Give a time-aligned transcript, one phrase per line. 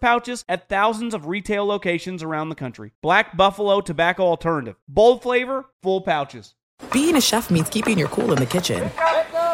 [0.00, 2.92] pouches at thousands of retail locations around the country.
[3.02, 4.76] Black Buffalo Tobacco Alternative.
[4.88, 6.54] Bold flavor, full pouches.
[6.92, 8.90] Being a chef means keeping your cool in the kitchen.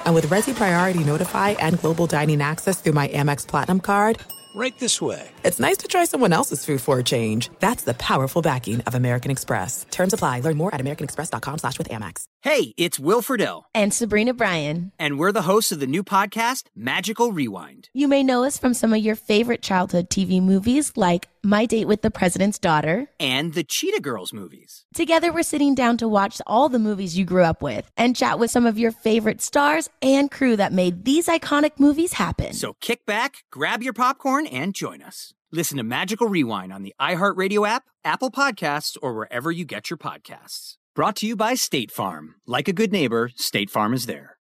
[0.05, 4.19] And with Resy Priority Notify and Global Dining Access through my Amex Platinum card,
[4.55, 5.31] Right this way.
[5.45, 7.51] It's nice to try someone else's food for a change.
[7.61, 9.87] That's the powerful backing of American Express.
[9.91, 10.41] Terms apply.
[10.41, 12.25] Learn more at americanexpress.com slash with Amex.
[12.43, 13.65] Hey, it's Will Friedle.
[13.75, 14.93] And Sabrina Bryan.
[14.99, 17.91] And we're the hosts of the new podcast, Magical Rewind.
[17.93, 21.87] You may know us from some of your favorite childhood TV movies like My Date
[21.87, 24.87] with the President's Daughter and the Cheetah Girls movies.
[24.95, 28.39] Together, we're sitting down to watch all the movies you grew up with and chat
[28.39, 32.55] with some of your favorite stars and crew that made these iconic movies happen.
[32.55, 35.33] So kick back, grab your popcorn, and join us.
[35.53, 39.97] Listen to Magical Rewind on the iHeartRadio app, Apple Podcasts, or wherever you get your
[39.97, 40.77] podcasts.
[40.95, 42.37] Brought to you by State Farm.
[42.47, 44.37] Like a good neighbor, State Farm is there.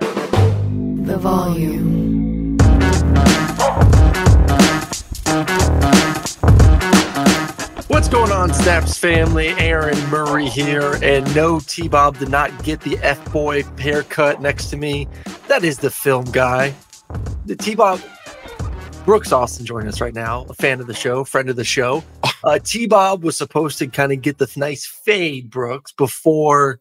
[0.00, 2.08] The volume.
[7.88, 9.48] What's going on, Snaps family?
[9.58, 14.70] Aaron Murray here, and no, T Bob did not get the F boy haircut next
[14.70, 15.08] to me.
[15.48, 16.74] That is the film guy.
[17.46, 18.00] The T Bob
[19.08, 22.04] Brooks Austin joining us right now, a fan of the show, friend of the show.
[22.44, 26.78] Uh, T Bob was supposed to kind of get the nice fade, Brooks, before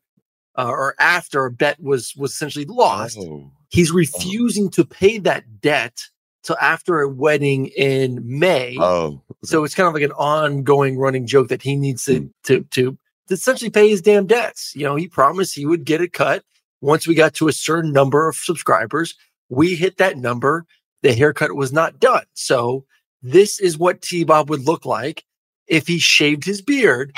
[0.58, 3.18] uh, or after a bet was was essentially lost.
[3.18, 3.50] Oh.
[3.70, 6.02] He's refusing to pay that debt
[6.44, 8.76] till after a wedding in May.
[8.78, 12.64] Oh, So it's kind of like an ongoing running joke that he needs to, to
[12.72, 12.98] to
[13.30, 14.74] to essentially pay his damn debts.
[14.76, 16.44] You know, he promised he would get a cut
[16.82, 19.16] once we got to a certain number of subscribers.
[19.48, 20.66] We hit that number.
[21.04, 22.24] The haircut was not done.
[22.34, 22.86] So
[23.22, 25.24] this is what T Bob would look like
[25.68, 27.16] if he shaved his beard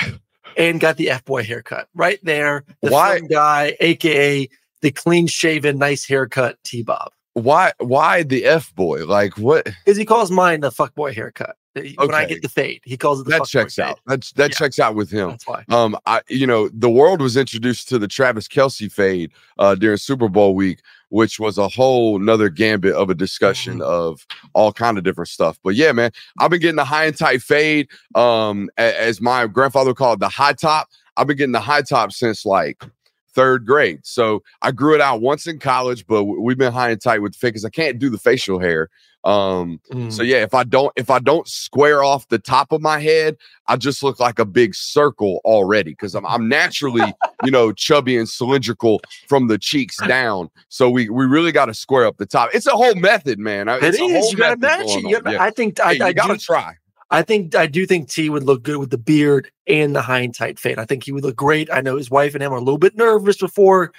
[0.56, 2.64] and got the F boy haircut right there.
[2.82, 4.48] The Why- guy, aka
[4.82, 7.12] the clean shaven, nice haircut T Bob.
[7.34, 7.72] why?
[7.78, 9.04] Why the f boy?
[9.06, 9.64] Like what?
[9.84, 11.56] Because he calls mine the fuck boy haircut.
[11.74, 13.84] When I get the fade, he calls it the That checks fade.
[13.84, 14.00] out.
[14.06, 14.56] That's that Yeah.
[14.58, 15.28] checks out with him.
[15.30, 15.64] That's why.
[15.68, 19.96] Um, I you know the world was introduced to the Travis Kelce fade uh during
[19.98, 23.82] Super Bowl week, which was a whole nother gambit of a discussion Mm-hmm.
[23.82, 25.58] of all kind of different stuff.
[25.62, 27.88] But yeah, man, I've been getting the high and tight fade.
[28.14, 30.88] Um, as my grandfather called the high top.
[31.16, 32.82] I've been getting the high top since like
[33.34, 34.00] third grade.
[34.04, 37.32] So I grew it out once in college, but we've been high and tight with
[37.32, 38.88] the fade because I can't do the facial hair.
[39.22, 40.10] Um, Mm.
[40.10, 43.36] so yeah, if I don't if I don't square off the top of my head,
[43.66, 47.02] I just look like a big circle already because I'm I'm naturally,
[47.44, 50.48] you know, chubby and cylindrical from the cheeks down.
[50.70, 52.48] So we we really got to square up the top.
[52.54, 53.68] It's a whole method, man.
[53.68, 55.22] I- it's a whole You gotta match it.
[55.30, 55.42] Yeah.
[55.42, 56.76] I think I, Hey, I you gotta do, try.
[57.10, 60.58] I think I do think T would look good with the beard and the tight
[60.58, 60.78] fade.
[60.78, 61.68] I think he would look great.
[61.72, 63.92] I know his wife and him are a little bit nervous before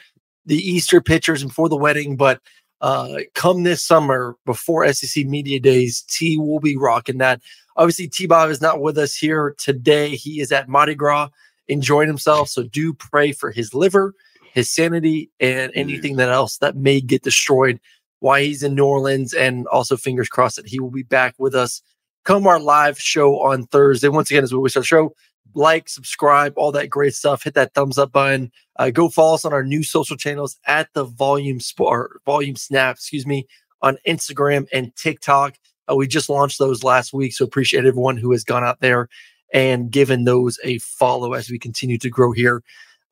[0.45, 2.41] the Easter pictures and before the wedding, but
[2.79, 7.41] uh come this summer before SEC Media Days, T will be rocking that.
[7.75, 10.16] Obviously, T Bob is not with us here today.
[10.16, 11.29] He is at Mardi Gras
[11.67, 12.50] enjoying himself.
[12.50, 14.13] So do pray for his liver,
[14.53, 17.79] his sanity, and anything that else that may get destroyed
[18.19, 19.33] while he's in New Orleans.
[19.33, 21.81] And also, fingers crossed that he will be back with us
[22.23, 24.07] come our live show on Thursday.
[24.07, 25.13] Once again, as we wish our show,
[25.53, 27.43] like, subscribe, all that great stuff.
[27.43, 28.51] Hit that thumbs up button.
[28.77, 32.95] Uh, go follow us on our new social channels at the Volume Sport, Volume Snap,
[32.95, 33.47] excuse me,
[33.81, 35.55] on Instagram and TikTok.
[35.89, 39.09] Uh, we just launched those last week, so appreciate everyone who has gone out there
[39.53, 42.63] and given those a follow as we continue to grow here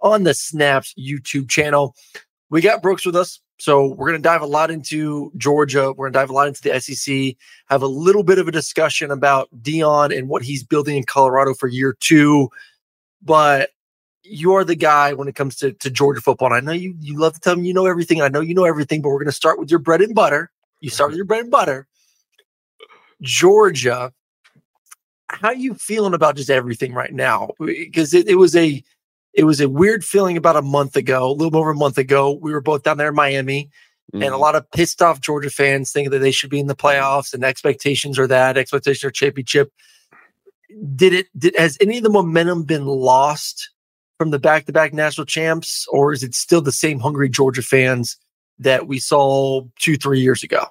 [0.01, 1.95] on the Snaps YouTube channel.
[2.49, 3.39] We got Brooks with us.
[3.59, 5.91] So we're going to dive a lot into Georgia.
[5.91, 7.35] We're going to dive a lot into the SEC,
[7.67, 11.53] have a little bit of a discussion about Deion and what he's building in Colorado
[11.53, 12.49] for year two.
[13.21, 13.71] But
[14.23, 16.53] you're the guy when it comes to, to Georgia football.
[16.53, 18.21] And I know you, you love to tell me you know everything.
[18.21, 20.51] I know you know everything, but we're going to start with your bread and butter.
[20.79, 21.87] You start with your bread and butter.
[23.21, 24.13] Georgia,
[25.29, 27.49] how are you feeling about just everything right now?
[27.59, 28.81] Because it, it was a
[29.33, 32.31] it was a weird feeling about a month ago, a little over a month ago.
[32.41, 33.69] We were both down there in Miami,
[34.13, 34.39] and a Mhm.
[34.39, 37.43] lot of pissed off Georgia fans thinking that they should be in the playoffs, and
[37.43, 39.71] expectations are that expectations are championship.
[40.95, 41.27] Did it?
[41.37, 43.69] Did has any of the momentum been lost
[44.17, 48.17] from the back-to-back national champs, or is it still the same hungry Georgia fans
[48.57, 50.65] that we saw two, three years ago?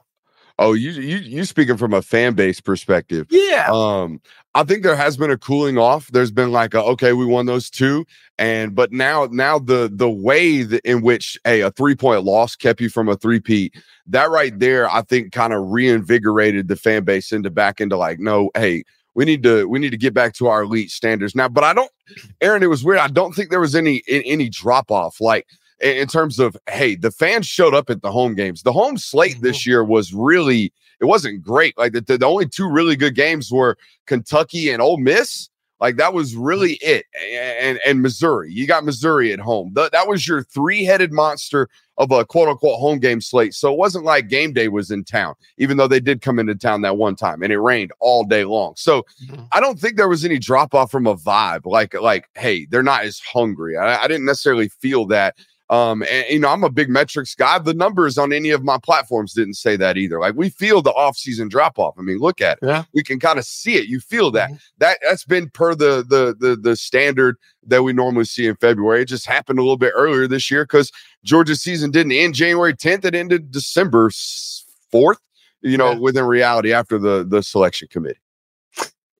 [0.61, 3.29] Oh, you you you speaking from a fan base perspective.
[3.31, 3.69] Yeah.
[3.71, 4.21] Um,
[4.57, 6.09] I think there has been a cooling off.
[6.09, 8.05] There's been like a, okay, we won those two,
[8.39, 12.57] and but now now the the way that in which a, a three point loss
[12.57, 13.77] kept you from a three peat,
[14.09, 18.19] that right there, I think kind of reinvigorated the fan base into back into like,
[18.19, 18.83] no, hey,
[19.15, 21.49] we need to we need to get back to our elite standards now.
[21.49, 21.93] But I don't,
[22.41, 22.99] Aaron, it was weird.
[22.99, 25.47] I don't think there was any any drop off like
[25.81, 28.63] in, terms of hey, the fans showed up at the home games.
[28.63, 29.45] The home slate mm-hmm.
[29.45, 31.79] this year was really it wasn't great.
[31.79, 33.77] Like the, the, only two really good games were
[34.07, 35.49] Kentucky and Ole Miss.
[35.81, 36.43] Like that was mm-hmm.
[36.43, 38.53] really it, and and Missouri.
[38.53, 39.73] You got Missouri at home.
[39.77, 43.55] Th- that was your three headed monster of a quote unquote home game slate.
[43.55, 46.57] So it wasn't like game day was in town, even though they did come into
[46.57, 48.75] town that one time, and it rained all day long.
[48.77, 49.45] So mm-hmm.
[49.53, 51.65] I don't think there was any drop off from a vibe.
[51.65, 53.77] Like like hey, they're not as hungry.
[53.77, 55.37] I, I didn't necessarily feel that.
[55.71, 57.59] Um, and you know, I'm a big metrics guy.
[57.59, 60.19] The numbers on any of my platforms didn't say that either.
[60.19, 61.95] Like we feel the off-season drop off.
[61.99, 62.67] I mean, look at it.
[62.67, 62.85] Yeah.
[62.95, 63.87] We can kind of see it.
[63.87, 64.51] You feel that.
[64.79, 67.37] That that's been per the the the the standard
[67.67, 69.03] that we normally see in February.
[69.03, 70.91] It just happened a little bit earlier this year because
[71.23, 73.05] Georgia's season didn't end January 10th.
[73.05, 75.17] It ended December 4th.
[75.61, 75.99] You know, Yeah.
[75.99, 78.21] within reality after the the selection committee.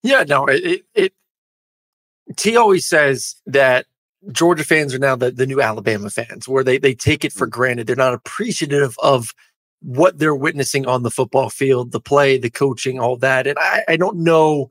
[0.05, 1.13] Yeah, no, it, it, it
[2.37, 3.87] T always says that
[4.33, 7.47] Georgia fans are now the, the new Alabama fans, where they, they take it for
[7.47, 7.51] mm.
[7.51, 7.87] granted.
[7.87, 9.33] They're not appreciative of
[9.81, 13.47] what they're witnessing on the football field, the play, the coaching, all that.
[13.47, 14.71] And I, I don't know.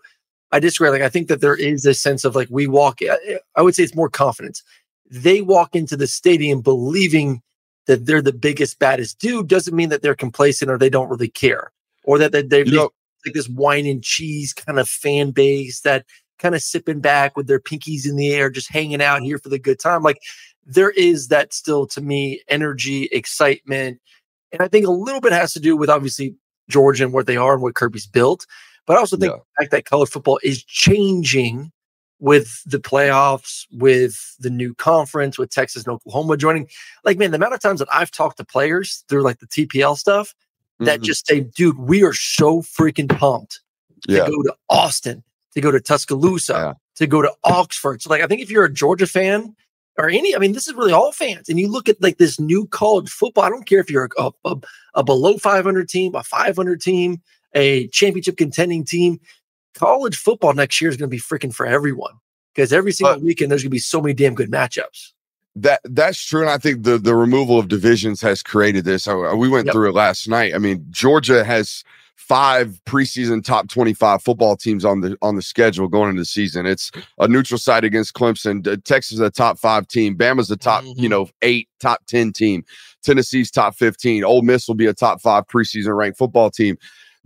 [0.51, 0.89] I disagree.
[0.89, 3.75] Like, I think that there is a sense of like we walk, I- I would
[3.75, 4.63] say it's more confidence.
[5.09, 7.41] They walk into the stadium believing
[7.85, 11.29] that they're the biggest, baddest dude, doesn't mean that they're complacent or they don't really
[11.29, 11.71] care
[12.03, 12.89] or that they, they know,
[13.25, 16.05] like this wine and cheese kind of fan base that
[16.39, 19.49] kind of sipping back with their pinkies in the air, just hanging out here for
[19.49, 20.03] the good time.
[20.03, 20.19] Like
[20.65, 23.99] there is that still to me energy, excitement.
[24.51, 26.35] And I think a little bit has to do with obviously
[26.69, 28.45] Georgia and what they are and what Kirby's built.
[28.85, 29.37] But I also think Yeah.
[29.37, 31.71] the fact that college football is changing
[32.19, 36.67] with the playoffs, with the new conference, with Texas and Oklahoma joining.
[37.03, 39.95] Like, man, the amount of times that I've talked to players through like the TPL
[39.95, 40.33] stuff
[40.79, 41.03] that Mhm.
[41.03, 43.61] just say, dude, we are so freaking pumped
[44.07, 44.27] to yeah.
[44.27, 45.23] go to Austin,
[45.57, 46.73] to go to Tuscaloosa, Yeah.
[46.97, 48.01] to go to Oxford.
[48.01, 49.55] So, like, I think if you're a Georgia fan
[49.97, 52.39] or any, I mean, this is really all fans, and you look at like this
[52.39, 53.43] new college football.
[53.43, 54.55] I don't care if you're a, a,
[54.93, 57.21] a below 500 team, a 500 team,
[57.55, 59.19] a championship contending team.
[59.73, 62.13] College football next year is going to be freaking for everyone
[62.53, 65.11] because every single But- weekend there's going to be so many damn good matchups.
[65.59, 69.07] That that's true, and I think the the removal of divisions has created this.
[69.07, 69.73] Uh, We went Yep.
[69.73, 70.53] through it last night.
[70.53, 71.83] I mean, Georgia has
[72.15, 76.25] five preseason top twenty five football teams on the on the schedule going into the
[76.25, 76.67] season.
[76.67, 78.67] It's a neutral site against Clemson.
[78.67, 80.15] Uh, Texas is a top five team.
[80.15, 81.09] Bama's a top you Mhm.
[81.09, 82.63] know eight, top ten team.
[83.03, 84.23] Tennessee's top fifteen.
[84.23, 86.77] Ole Miss will be a top five preseason ranked football team.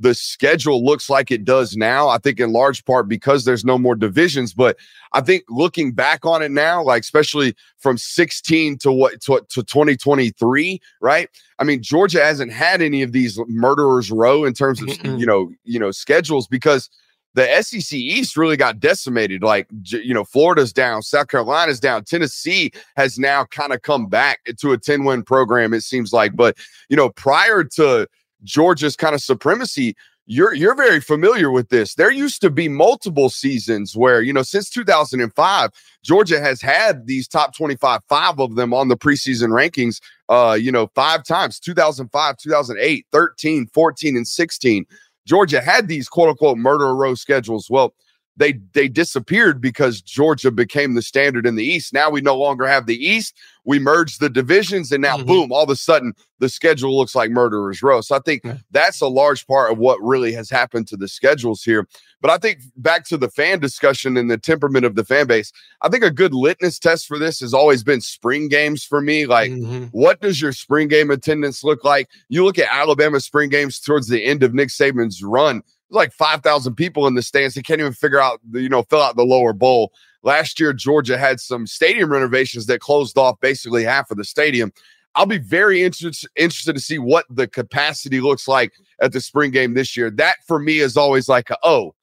[0.01, 2.09] The schedule looks like it does now.
[2.09, 4.77] I think in large part because there's no more divisions, but
[5.13, 9.63] I think looking back on it now, like especially from 16 to what to, to
[9.63, 11.29] 2023, right?
[11.59, 14.89] I mean, Georgia hasn't had any of these murderers row in terms of
[15.19, 16.89] you know, you know, schedules because
[17.33, 19.41] the SEC East really got decimated.
[19.43, 24.39] Like, you know, Florida's down, South Carolina's down, Tennessee has now kind of come back
[24.59, 26.35] to a 10 win program, it seems like.
[26.35, 26.57] But,
[26.89, 28.07] you know, prior to
[28.43, 29.95] Georgia's kind of supremacy,
[30.25, 31.95] you're you're very familiar with this.
[31.95, 35.69] There used to be multiple seasons where, you know, since 2005,
[36.03, 40.71] Georgia has had these top 25, five of them on the preseason rankings, uh, you
[40.71, 44.85] know, five times 2005, 2008, 13, 14, and 16.
[45.25, 47.69] Georgia had these quote unquote murder row schedules.
[47.69, 47.93] Well,
[48.37, 51.93] they they disappeared because Georgia became the standard in the East.
[51.93, 53.35] Now we no longer have the East.
[53.65, 55.27] We merged the divisions, and now Mhm.
[55.27, 58.01] boom, all of a sudden the schedule looks like murderers row.
[58.01, 58.57] So I think Yeah.
[58.71, 61.87] that's a large part of what really has happened to the schedules here.
[62.21, 65.51] But I think back to the fan discussion and the temperament of the fan base,
[65.81, 69.25] I think a good litmus test for this has always been spring games for me.
[69.27, 69.89] Like Mhm.
[69.91, 72.09] what does your spring game attendance look like?
[72.29, 75.61] You look at Alabama spring games towards the end of Nick Saban's run,
[75.91, 77.55] like 5,000 people in the stands.
[77.55, 79.91] They can't even figure out, the, you know, fill out the lower bowl.
[80.23, 84.71] Last year, Georgia had some stadium renovations that closed off basically half of the stadium.
[85.15, 88.71] I'll be very interested interested to see what the capacity looks like
[89.01, 90.09] at the spring game this year.
[90.09, 91.93] That for me is always like, a, oh,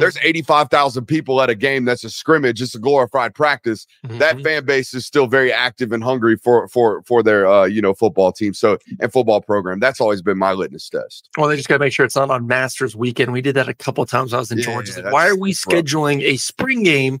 [0.00, 4.42] there's 85,000 people at a game that's a scrimmage, it's a glorified practice that Mhm.
[4.42, 7.94] fan base is still very active and hungry for for for their uh you know
[7.94, 11.68] football team so and football program that's always been my litmus test Well, they just
[11.68, 13.32] got to make sure it's not on Masters weekend.
[13.32, 14.32] We did that a couple times.
[14.32, 15.02] when I was in Yeah, Georgia.
[15.02, 15.74] Like, why are we that's rough.
[15.84, 17.20] scheduling a spring game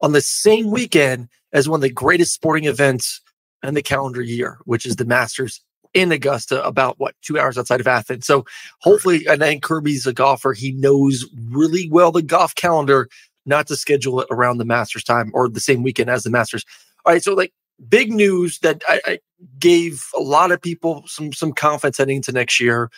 [0.00, 3.20] on the same weekend as one of the greatest sporting events
[3.62, 5.60] in the calendar year, which is the Masters
[5.94, 8.26] in Augusta, about what two hours outside of Athens.
[8.26, 8.44] So
[8.80, 10.52] hopefully, and I think Kirby's a golfer.
[10.52, 13.08] He knows really well the golf calendar,
[13.46, 16.64] not to schedule it around the Masters time or the same weekend as the Masters.
[17.04, 17.52] All right, so like
[17.88, 19.18] big news that I, I
[19.58, 22.90] gave a lot of people some some confidence heading into next year.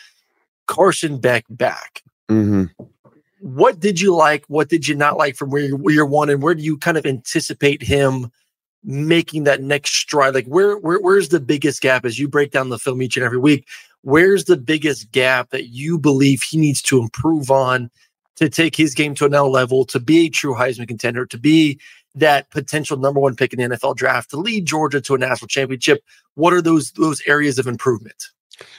[0.67, 2.03] Carson Beck back.
[2.29, 2.65] Mm-hmm.
[3.41, 4.45] What did you like?
[4.47, 6.77] What did you not like from where you're, where you're one, and where do you
[6.77, 8.31] kind of anticipate him
[8.83, 10.33] making that next stride?
[10.33, 13.25] Like where, where where's the biggest gap as you break down the film each and
[13.25, 13.67] every week?
[14.01, 17.91] Where's the biggest gap that you believe he needs to improve on
[18.37, 21.79] to take his game to another level, to be a true Heisman contender, to be
[22.15, 25.47] that potential number one pick in the NFL draft, to lead Georgia to a national
[25.47, 26.03] championship?
[26.35, 28.29] What are those those areas of improvement?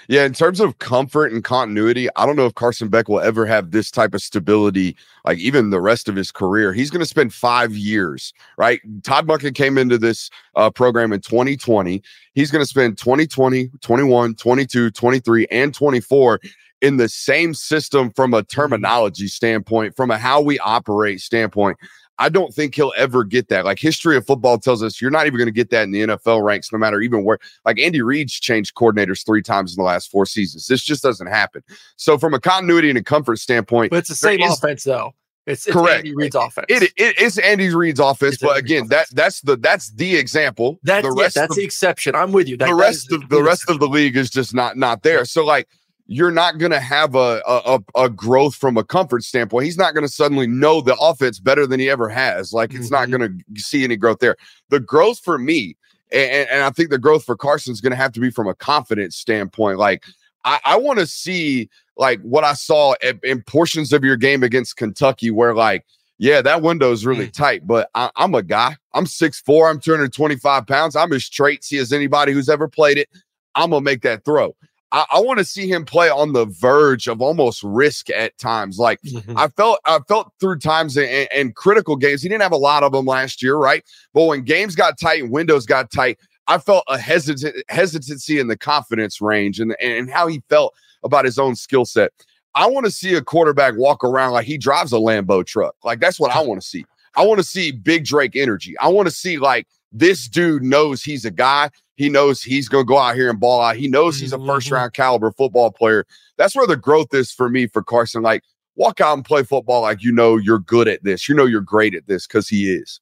[0.08, 3.46] Yeah, in terms of comfort and continuity, I don't know if Carson Beck will ever
[3.46, 6.72] have this type of stability, like even the rest of his career.
[6.72, 8.80] He's going to spend five years, right?
[9.02, 12.02] Todd Monken came into this uh, program in 2020.
[12.34, 16.40] He's going to spend 2020, 21, 22, 23, and 24
[16.82, 21.78] in the same system from a terminology standpoint, from a how we operate standpoint.
[22.18, 23.64] I don't think he'll ever get that.
[23.64, 26.02] Like history of football tells us, you're not even going to get that in the
[26.02, 27.38] NFL ranks, no matter even where.
[27.64, 30.66] Like Andy Reid's changed coordinators three times in the last four seasons.
[30.66, 31.62] This just doesn't happen.
[31.96, 35.14] So, from a continuity and a comfort standpoint, but it's the same is, offense, though.
[35.46, 35.98] It's, it's correct.
[35.98, 36.66] Andy Reid's offense.
[36.68, 39.90] It, it is Andy Reid's offense, It's but Andy again, Reid's that that's the that's
[39.90, 40.78] the example.
[40.84, 42.14] That's the yeah, that's of, the exception.
[42.14, 42.56] I'm with you.
[42.56, 45.24] That, the rest of the rest of the league is just not not there.
[45.24, 45.68] So like
[46.06, 49.64] you're not going to have a, a a growth from a comfort standpoint.
[49.64, 52.52] He's not going to suddenly know the offense better than he ever has.
[52.52, 53.18] Like it's not Mhm.
[53.18, 54.36] going to see any growth there.
[54.68, 55.76] The growth for me,
[56.10, 58.48] and, and I think the growth for Carson is going to have to be from
[58.48, 59.78] a confidence standpoint.
[59.78, 60.04] Like
[60.44, 64.42] I, I want to see like what I saw in, in portions of your game
[64.42, 65.84] against Kentucky, where like
[66.18, 68.76] yeah, that window is really tight, but I, I'm a guy.
[68.94, 70.94] I'm 6'4, I'm 225 pounds.
[70.94, 73.08] I'm as traitsy as anybody who's ever played it.
[73.54, 74.54] I'm gonna make that throw.
[74.92, 78.78] I, I want to see him play on the verge of almost risk at times.
[78.78, 79.34] Like Mhm.
[79.36, 82.22] I felt, I felt through times and, critical games.
[82.22, 83.82] He didn't have a lot of them last year, right?
[84.14, 88.48] But when games got tight and windows got tight, I felt a hesitant hesitancy in
[88.48, 92.10] the confidence range and and how he felt about his own skill set.
[92.54, 95.74] I want to see a quarterback walk around like he drives a Lambo truck.
[95.84, 96.84] Like that's what I want to see.
[97.14, 98.76] I want to see big Drake energy.
[98.78, 101.70] I want to see like this dude knows he's a guy.
[101.96, 103.76] He knows he's going to go out here and ball out.
[103.76, 104.72] He knows he's a first Mhm.
[104.72, 106.06] round caliber football player.
[106.38, 108.22] That's where the growth is for me for Carson.
[108.22, 108.42] Like
[108.76, 111.28] walk out and play football like you know you're good at this.
[111.28, 113.00] You know you're great at this because he is.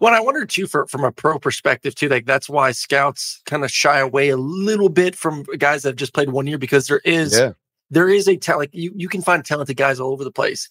[0.00, 3.64] Well, I wonder too, for from a pro perspective too, like that's why scouts kind
[3.64, 6.88] of shy away a little bit from guys that have just played one year because
[6.88, 7.32] there is
[7.90, 8.60] there is a talent.
[8.60, 10.68] Like you you can find talented guys all over the place.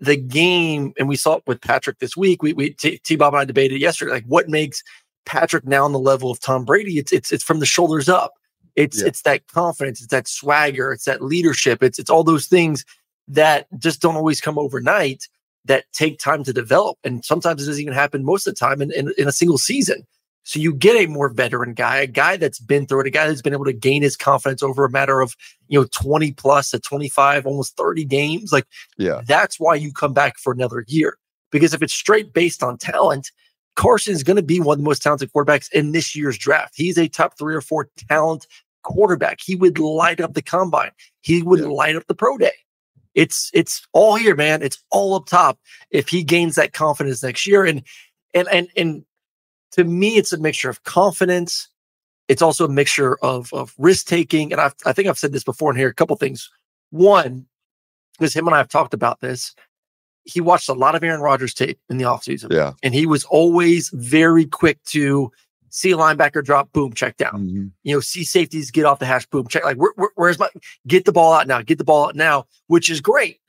[0.00, 2.42] The game, and we saw it with Patrick this week.
[2.42, 4.82] We we T T Bob and I debated yesterday, like what makes
[5.26, 6.98] Patrick now on the level of Tom Brady?
[6.98, 8.34] It's it's it's from the shoulders up.
[8.76, 9.08] It's Yeah.
[9.08, 12.84] it's that confidence, it's that swagger, it's that leadership, it's it's all those things
[13.28, 15.28] that just don't always come overnight
[15.64, 16.98] that take time to develop.
[17.04, 19.56] And sometimes it doesn't even happen most of the time in, in, in a single
[19.56, 20.06] season.
[20.42, 23.26] So you get a more veteran guy, a guy that's been through it, a guy
[23.26, 25.34] that's been able to gain his confidence over a matter of,
[25.68, 28.52] you know, 20 plus to 25, almost 30 games.
[28.52, 28.66] Like
[28.98, 29.22] Yeah.
[29.26, 31.16] that's why you come back for another year.
[31.50, 33.30] Because if it's straight based on talent,
[33.76, 36.74] Carson's going to be one of the most talented quarterbacks in this year's draft.
[36.76, 38.46] He's a top three or four talent
[38.82, 39.40] quarterback.
[39.40, 40.90] He would light up the combine.
[41.20, 41.66] He would Yeah.
[41.66, 42.52] light up the pro day.
[43.14, 44.62] It's it's all here, man.
[44.62, 45.58] It's all up top.
[45.90, 47.82] If he gains that confidence next year, and
[48.34, 49.04] and and and
[49.72, 51.68] to me, it's a mixture of confidence.
[52.28, 55.44] It's also a mixture of of risk taking, and I've, I think I've said this
[55.44, 55.88] before in here.
[55.88, 56.50] A couple things.
[56.90, 57.46] One,
[58.18, 59.54] because him and I have talked about this.
[60.24, 62.72] He watched a lot of Aaron Rodgers tape in the offseason Yeah.
[62.82, 65.30] and he was always very quick to
[65.70, 67.48] see a linebacker drop, boom, check down.
[67.48, 67.70] Mhm.
[67.82, 69.64] You know, see safeties get off the hash, boom, check.
[69.64, 70.48] Like, where, where- where's my
[70.86, 71.62] get the ball out now?
[71.62, 73.40] Get the ball out now, which is great.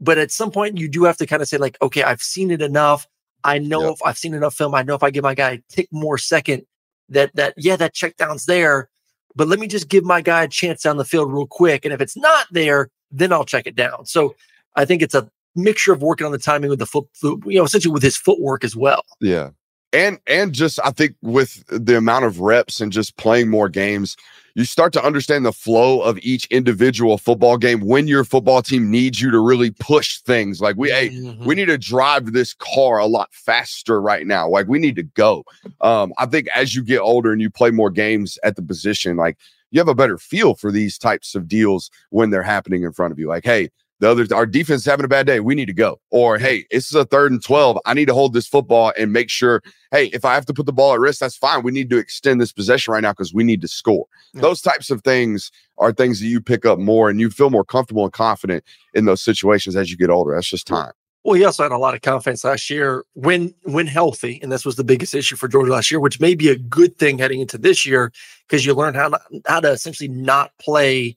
[0.00, 2.50] But at some point, you do have to kind of say, like, okay, I've seen
[2.50, 3.06] it enough.
[3.44, 3.92] I know Yep.
[3.92, 6.18] if I've seen enough film, I know if I give my guy a tick more
[6.18, 6.62] second,
[7.10, 8.88] that that yeah, that check down's there.
[9.36, 11.84] But let me just give my guy a chance down the field real quick.
[11.84, 14.06] And if it's not there, then I'll check it down.
[14.06, 14.34] So
[14.74, 17.64] I think it's a mixture of working on the timing with the foot, you know,
[17.64, 19.02] essentially with his footwork as well.
[19.20, 19.50] Yeah.
[19.92, 24.16] And and just I think with the amount of reps and just playing more games,
[24.54, 28.90] you start to understand the flow of each individual football game when your football team
[28.90, 30.60] needs you to really push things.
[30.60, 31.46] Like we hey, Mm-hmm.
[31.46, 34.48] we need to drive this car a lot faster right now.
[34.48, 35.44] Like we need to go.
[35.80, 39.16] Um, I think as you get older and you play more games at the position,
[39.16, 39.38] like
[39.70, 43.12] you have a better feel for these types of deals when they're happening in front
[43.12, 43.28] of you.
[43.28, 45.40] Like, hey, The other, our defense is having a bad day.
[45.40, 46.00] We need to go.
[46.10, 47.78] Or, hey, this is a third and 12.
[47.86, 50.66] I need to hold this football and make sure, hey, if I have to put
[50.66, 51.62] the ball at risk, that's fine.
[51.62, 54.06] We need to extend this possession right now because we need to score.
[54.34, 54.42] Yeah.
[54.42, 57.64] Those types of things are things that you pick up more and you feel more
[57.64, 60.34] comfortable and confident in those situations as you get older.
[60.34, 60.92] That's just time.
[61.24, 64.64] Well, he also had a lot of confidence last year when when healthy, and this
[64.64, 67.40] was the biggest issue for Georgia last year, which may be a good thing heading
[67.40, 68.12] into this year
[68.46, 71.16] because you learn how to, how to essentially not play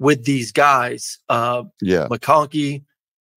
[0.00, 1.18] with these guys.
[1.28, 2.08] Uh, Yeah.
[2.08, 2.82] McConkey,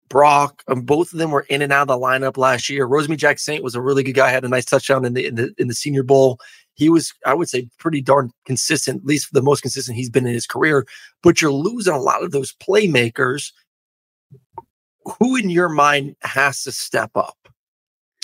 [0.09, 2.87] Brock, um, both of them were in and out of the lineup last year.
[2.87, 5.67] Rosemy-Jacksaint was a really good guy, had a nice touchdown in the in the in
[5.69, 6.39] the Senior Bowl.
[6.75, 10.27] He was, I would say, pretty darn consistent, at least the most consistent he's been
[10.27, 10.87] in his career.
[11.23, 13.53] But you're losing a lot of those playmakers.
[15.19, 17.37] Who in your mind has to step up?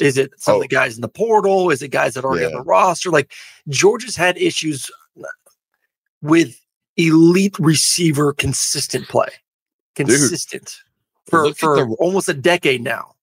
[0.01, 0.79] Is it some of the Oh.
[0.81, 1.71] guys in the portal?
[1.71, 3.11] Is it guys that are already on the roster?
[3.11, 3.33] Like
[3.69, 4.91] Georgia's had issues
[6.21, 6.61] with
[6.97, 9.29] elite receiver consistent play.
[9.95, 10.77] Consistent
[11.29, 13.16] for, for the- almost a decade now.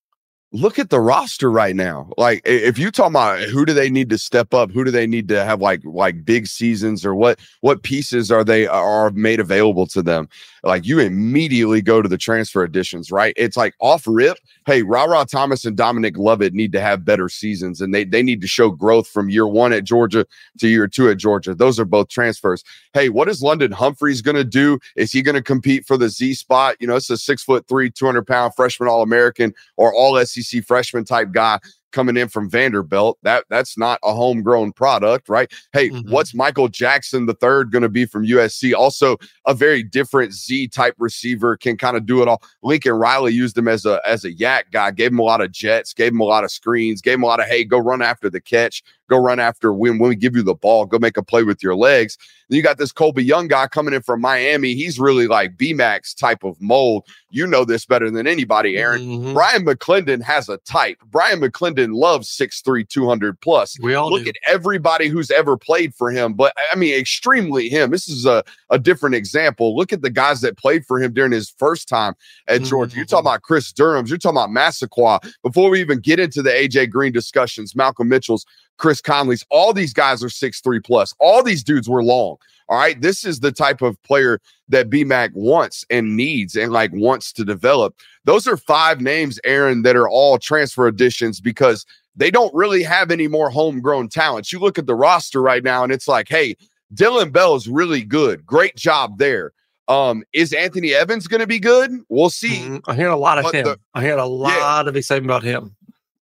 [0.54, 2.12] Look at the roster right now.
[2.16, 5.04] Like if you talk about who do they need to step up, who do they
[5.04, 9.40] need to have like like big seasons or what what pieces are they are made
[9.40, 10.28] available to them?
[10.62, 13.34] Like you immediately go to the transfer additions, right?
[13.36, 14.38] It's like off rip.
[14.64, 18.40] Hey, RaRa Thomas and Dominic Lovett need to have better seasons and they they need
[18.40, 20.24] to show growth from year one at Georgia
[20.60, 21.56] to year two at Georgia.
[21.56, 22.62] Those are both transfers.
[22.92, 24.78] Hey, what is London Humphreys going to do?
[24.94, 26.76] Is he going to compete for the Z spot?
[26.78, 30.43] You know, it's a six foot three, 200 pound freshman All American or all SEC
[30.44, 31.58] freshman type guy
[31.92, 33.18] coming in from Vanderbilt.
[33.22, 35.50] That that's not a homegrown product, right?
[35.72, 36.10] Hey, Mhm.
[36.10, 38.74] what's Michael Jackson the third going to be from USC?
[38.74, 42.42] Also a very different Z type receiver, can kind of do it all.
[42.64, 45.52] Lincoln Riley used him as a as a yak guy, gave him a lot of
[45.52, 48.02] jets, gave him a lot of screens, gave him a lot of hey, go run
[48.02, 51.16] after the catch, go run after when when we give you the ball, go make
[51.16, 52.16] a play with your legs.
[52.48, 54.74] Then you got this Colbie Young guy coming in from Miami.
[54.74, 57.06] He's really like BMac type of mold.
[57.30, 59.00] You know this better than anybody, Aaron.
[59.00, 59.32] Mhm.
[59.34, 60.98] Bryan McClendon has a type.
[61.06, 63.78] Bryan McClendon loves 6'3, 200 plus.
[63.80, 64.28] We all Look do.
[64.28, 67.90] at everybody who's ever played for him, but I mean, extremely him.
[67.90, 69.74] This is a, a different example.
[69.74, 72.14] Look at the guys that played for him during his first time
[72.46, 72.96] at Georgia.
[72.96, 75.18] You're talking about Kris Durham's, you're talking about Massaquoi.
[75.42, 78.44] Before we even get into the AJ Green discussions, Malcolm Mitchell's,
[78.78, 81.14] Chris Conley's, all these guys are 6'3 plus.
[81.20, 82.36] All these dudes were long.
[82.68, 82.98] All right.
[83.00, 87.44] This is the type of player that BMAC wants and needs and like wants to
[87.44, 87.94] develop.
[88.24, 91.84] Those are five names, Aaron, that are all transfer additions because
[92.16, 94.52] they don't really have any more homegrown talents.
[94.52, 96.56] You look at the roster right now and it's like, hey,
[96.94, 98.46] Dillon Bell is really good.
[98.46, 99.52] Great job there.
[99.88, 101.90] Um, is Anthony Evans going to be good?
[102.08, 102.60] We'll see.
[102.60, 102.80] Mhm.
[102.86, 103.64] I hear a lot of But him.
[103.66, 105.76] the- I hear a lot of excitement about him.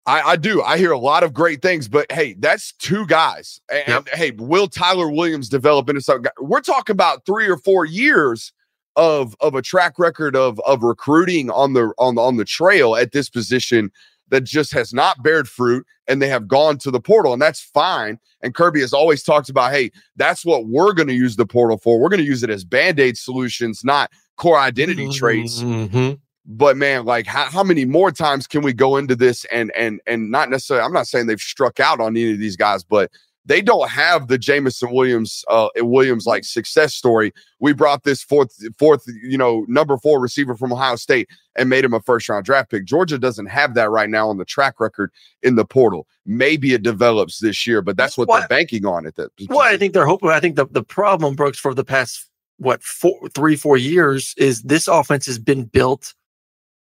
[0.06, 0.62] I, I do.
[0.62, 3.60] I hear a lot of great things, but hey, that's two guys.
[3.70, 4.08] And, Yep.
[4.08, 6.30] hey, will Tyler Williams develop into something?
[6.40, 8.52] We're talking about three or four years
[8.96, 12.94] of of a track record of of recruiting on the on the on the trail
[12.94, 13.90] at this position
[14.28, 17.60] that just has not bared fruit and they have gone to the portal and that's
[17.62, 21.46] fine and kirby has always talked about hey that's what we're going to use the
[21.46, 26.20] portal for we're going to use it as band-aid solutions not core identity traits Mhm.
[26.44, 30.00] But man like how, how many more times can we go into this and and
[30.08, 33.12] and not necessarily i'm not saying they've struck out on any of these guys but
[33.44, 37.32] they don't have the Jameson Williams uh Williams like success story.
[37.58, 41.84] We brought this fourth fourth you know number 4 receiver from Ohio State and made
[41.84, 42.84] him a first round draft pick.
[42.84, 45.10] Georgia doesn't have that right now on the track record
[45.42, 46.06] in the portal.
[46.24, 49.30] Maybe it develops this year, but that's what What- they're banking on at that.
[49.48, 50.30] Well, I think they're hoping.
[50.30, 52.28] I think the, the problem, Brooks, for the past
[52.58, 56.14] what four, three, four years is this offense has been built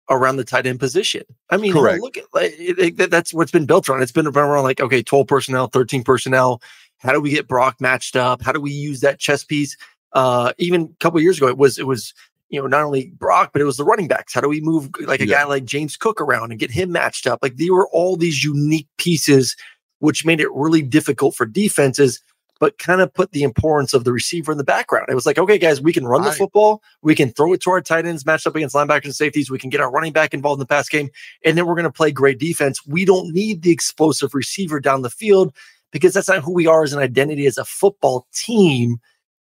[0.09, 1.23] around the tight end position.
[1.49, 2.01] I mean, hell, Correct.
[2.01, 4.01] look at like, it- that's what's been built around.
[4.01, 6.61] It's been around like okay, twelve personnel, thirteen personnel.
[6.97, 8.41] How do we get Brock matched up?
[8.41, 9.77] How do we use that chess piece?
[10.13, 12.13] Uh, even a couple years ago, it was it was
[12.49, 14.33] you know not only Brock, but it was the running backs.
[14.33, 15.37] How do we move like a Yeah.
[15.37, 17.39] guy like James Cook around and get him matched up?
[17.41, 19.55] Like there were all these unique pieces,
[19.99, 22.21] which made it really difficult for defenses
[22.59, 25.07] but kind of put the importance of the receiver in the background.
[25.09, 26.37] It was like, okay, guys, we can run the Right.
[26.37, 29.49] football, we can throw it to our tight ends, matched up against linebackers and safeties,
[29.49, 31.09] we can get our running back involved in the pass game,
[31.45, 32.85] and then we're going to play great defense.
[32.85, 35.55] We don't need the explosive receiver down the field
[35.91, 38.97] because that's not who we are as an identity as a football team.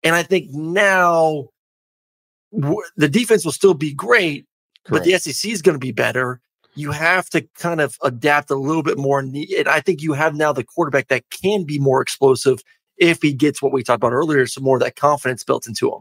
[0.02, 1.48] And I think now
[2.96, 4.46] the defense will still be great,
[4.88, 6.40] but the SEC is going to be better.
[6.74, 9.18] You have to kind of adapt a little bit more.
[9.18, 9.34] And
[9.66, 12.62] I think you have now the quarterback that can be more explosive
[12.98, 15.88] if he gets what we talked about earlier, some more of that confidence built into
[15.92, 16.00] him.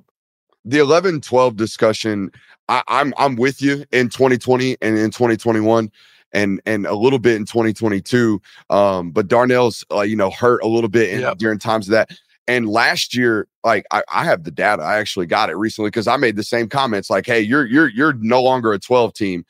[0.63, 2.31] the 11 12 discussion
[2.69, 5.91] I, i'm i'm with you in 2020 and in 2021
[6.33, 10.67] and and a little bit in 2022 um but darnell's uh, you know hurt a
[10.67, 11.37] little bit in, Yep.
[11.37, 12.09] during times of that
[12.47, 14.83] And last year, like I, I have the data.
[14.83, 17.89] I actually got it recently because I made the same comments like, hey, you're you're
[17.89, 19.43] you're no longer a 12 team.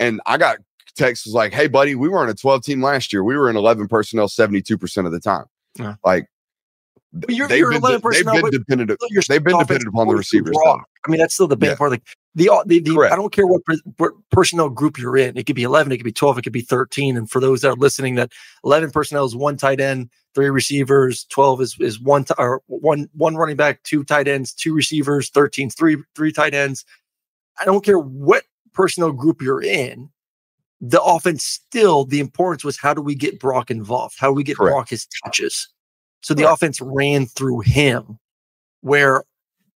[0.00, 0.56] And I got
[0.96, 3.22] texts was like, hey, buddy, we were on a 12 team last year.
[3.22, 5.44] We were in 11 personnel 72% of the time.
[5.78, 5.94] Yeah.
[6.04, 6.26] Like
[7.28, 9.00] you're, they've you're been, 11 de- they've personnel, been dependent.
[9.28, 10.56] They've been dependent upon the receivers.
[10.66, 11.76] I mean, that's still the big Yeah.
[11.76, 11.90] part.
[11.90, 12.02] Like
[12.34, 13.08] the, the, the.
[13.10, 13.62] I don't care what,
[13.96, 15.36] what personnel group you're in.
[15.36, 17.16] It could be 11, it could be 12, it could be 13.
[17.16, 18.30] And for those that are listening, that
[18.64, 21.24] 11 personnel is one tight end, three receivers.
[21.30, 25.30] 12 is is one t- or one one running back, two tight ends, two receivers.
[25.30, 26.84] 13 three three tight ends.
[27.60, 30.10] I don't care what personnel group you're in.
[30.80, 34.14] The offense still the importance was how do we get Brock involved?
[34.18, 34.74] How do we get Correct.
[34.74, 35.68] Brock his touches?
[36.20, 38.18] So the offense ran through him
[38.82, 39.24] where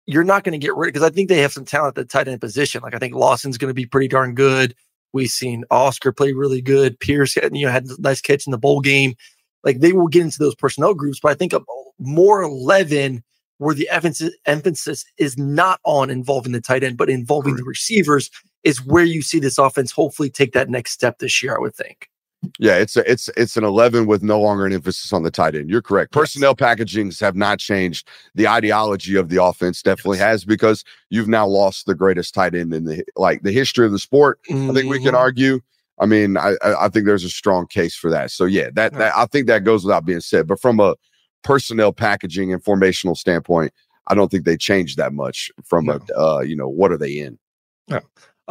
[0.07, 2.01] you're not going to get rid of because I think they have some talent at
[2.01, 2.81] the tight end position.
[2.81, 4.75] Like I think Lawson's going to be pretty darn good.
[5.13, 6.99] We've seen Oscar play really good.
[6.99, 9.15] Pierce, had, you know, had a nice catch in the bowl game.
[9.63, 11.61] Like they will get into those personnel groups, but I think a
[11.99, 13.23] more eleven
[13.59, 18.31] where the emphasis emphasis is not on involving the tight end, but involving the receivers
[18.63, 21.55] is where you see this offense hopefully take that next step this year.
[21.55, 22.09] I would think.
[22.57, 25.53] Yeah, it's a, it's it's an 11 with no longer an emphasis on the tight
[25.55, 25.69] end.
[25.69, 26.11] You're correct.
[26.11, 28.07] Personnel packagings have not changed.
[28.33, 32.73] The ideology of the offense definitely has because you've now lost the greatest tight end
[32.73, 34.39] in the like the history of the sport.
[34.49, 35.19] I think we can Mhm.
[35.19, 35.59] argue.
[35.99, 38.31] I mean, I I I think there's a strong case for that.
[38.31, 40.47] So yeah, that, that I think that goes without being said.
[40.47, 40.95] But from a
[41.43, 43.71] personnel packaging and formational standpoint,
[44.07, 47.19] I don't think they changed that much from a uh, you know, what are they
[47.19, 47.37] in?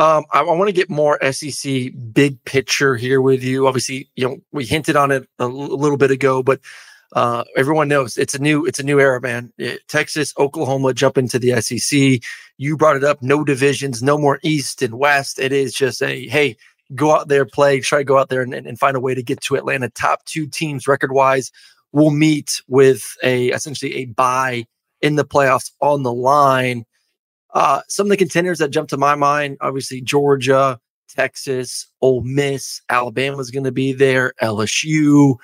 [0.01, 3.67] Um, I, I want to get more SEC big picture here with you.
[3.67, 6.59] Obviously, you know we hinted on it a little bit ago, but
[7.13, 9.53] uh, everyone knows it's a new it's a new era, man.
[9.59, 12.23] Eh, Texas, Oklahoma jump into the SEC.
[12.57, 13.21] You brought it up.
[13.21, 15.39] No divisions, no more East and West.
[15.39, 16.57] It is just a hey,
[16.95, 19.23] go out there, play, try to go out there and, and find a way to
[19.23, 19.91] get to Atlanta.
[19.91, 21.53] Top two teams record wise
[21.93, 24.65] will meet with a essentially a bye
[25.03, 26.87] in the playoffs on the line.
[27.53, 32.81] Uh, some of the contenders that jump to my mind, obviously Georgia, Texas, Ole Miss,
[32.89, 35.37] Alabama's going to be there, LSU.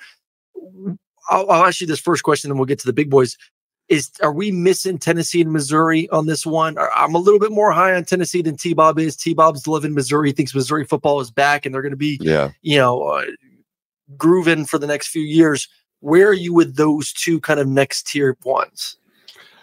[1.29, 3.37] I'll, I'll ask you this first question, then we'll get to the big boys.
[3.89, 6.77] Is are we missing Tennessee and Missouri on this one?
[6.93, 9.15] I'm a little bit more high on Tennessee than T Bob is.
[9.15, 12.19] T Bob's living Missouri, He thinks Missouri football is back, and they're going to be
[12.21, 12.51] Yeah.
[12.61, 13.25] you know, uh,
[14.17, 15.69] grooving for the next few years.
[16.01, 18.97] Where are you with those two kind of next tier ones?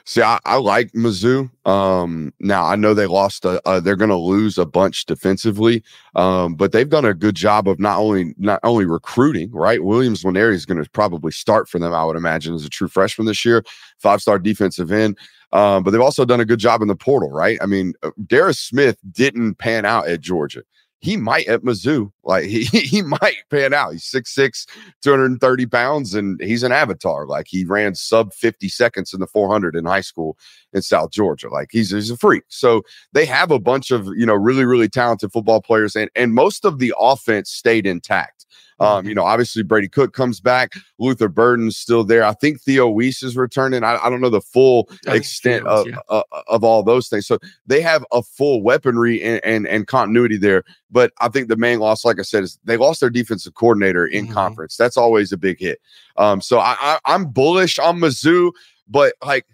[0.06, 1.50] See, I, I like Mizzou.
[1.66, 3.46] Um, now I know they lost.
[3.46, 5.82] A, uh, they're going to lose a bunch defensively,
[6.14, 9.50] um, but they've done a good job of not only not only recruiting.
[9.50, 11.94] Right, Williams Nwaneri is going to probably start for them.
[11.94, 13.64] I would imagine as a true freshman this year,
[13.98, 15.16] five star defensive end.
[15.52, 17.30] Um, but they've also done a good job in the portal.
[17.30, 20.64] Right, I mean, uh, Darris Smith didn't pan out at Georgia.
[21.04, 22.10] He might at Mizzou.
[22.22, 23.92] Like he he might pan out.
[23.92, 24.66] He's 6'6",
[25.02, 27.26] 230 pounds, and he's an avatar.
[27.26, 30.38] Like he ran sub 50 seconds in the 400 in high school
[30.72, 31.50] in South Georgia.
[31.50, 32.44] Like he's, he's a freak.
[32.48, 36.32] So they have a bunch of, you know, really, really talented football players, and, and
[36.32, 38.46] most of the offense stayed intact.
[38.80, 42.24] Um, you know, obviously Brady Cook comes back, Luther Burden's still there.
[42.24, 43.84] I think Theo Wease is returning.
[43.84, 45.96] I, I don't know the full extent Theo of, yeah.
[46.08, 47.26] uh, of all those things.
[47.26, 50.64] So they have a full weaponry and, and, and continuity there.
[50.90, 54.06] But I think the main loss, like I said, is they lost their defensive coordinator
[54.06, 54.32] in Mhm.
[54.32, 54.76] conference.
[54.76, 55.80] That's always a big hit.
[56.16, 58.52] Um, so I, I I'm bullish on Mizzou,
[58.88, 59.46] but like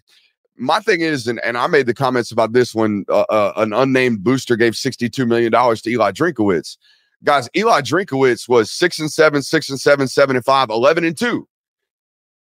[0.56, 3.72] my thing is, and, and I made the comments about this when uh, uh, an
[3.72, 6.76] unnamed booster gave $62 million to Eli Drinkwitz.
[7.24, 11.16] Guys, Eli Drinkwitz was six and seven, six and seven, seven and five, 11 and
[11.16, 11.46] two.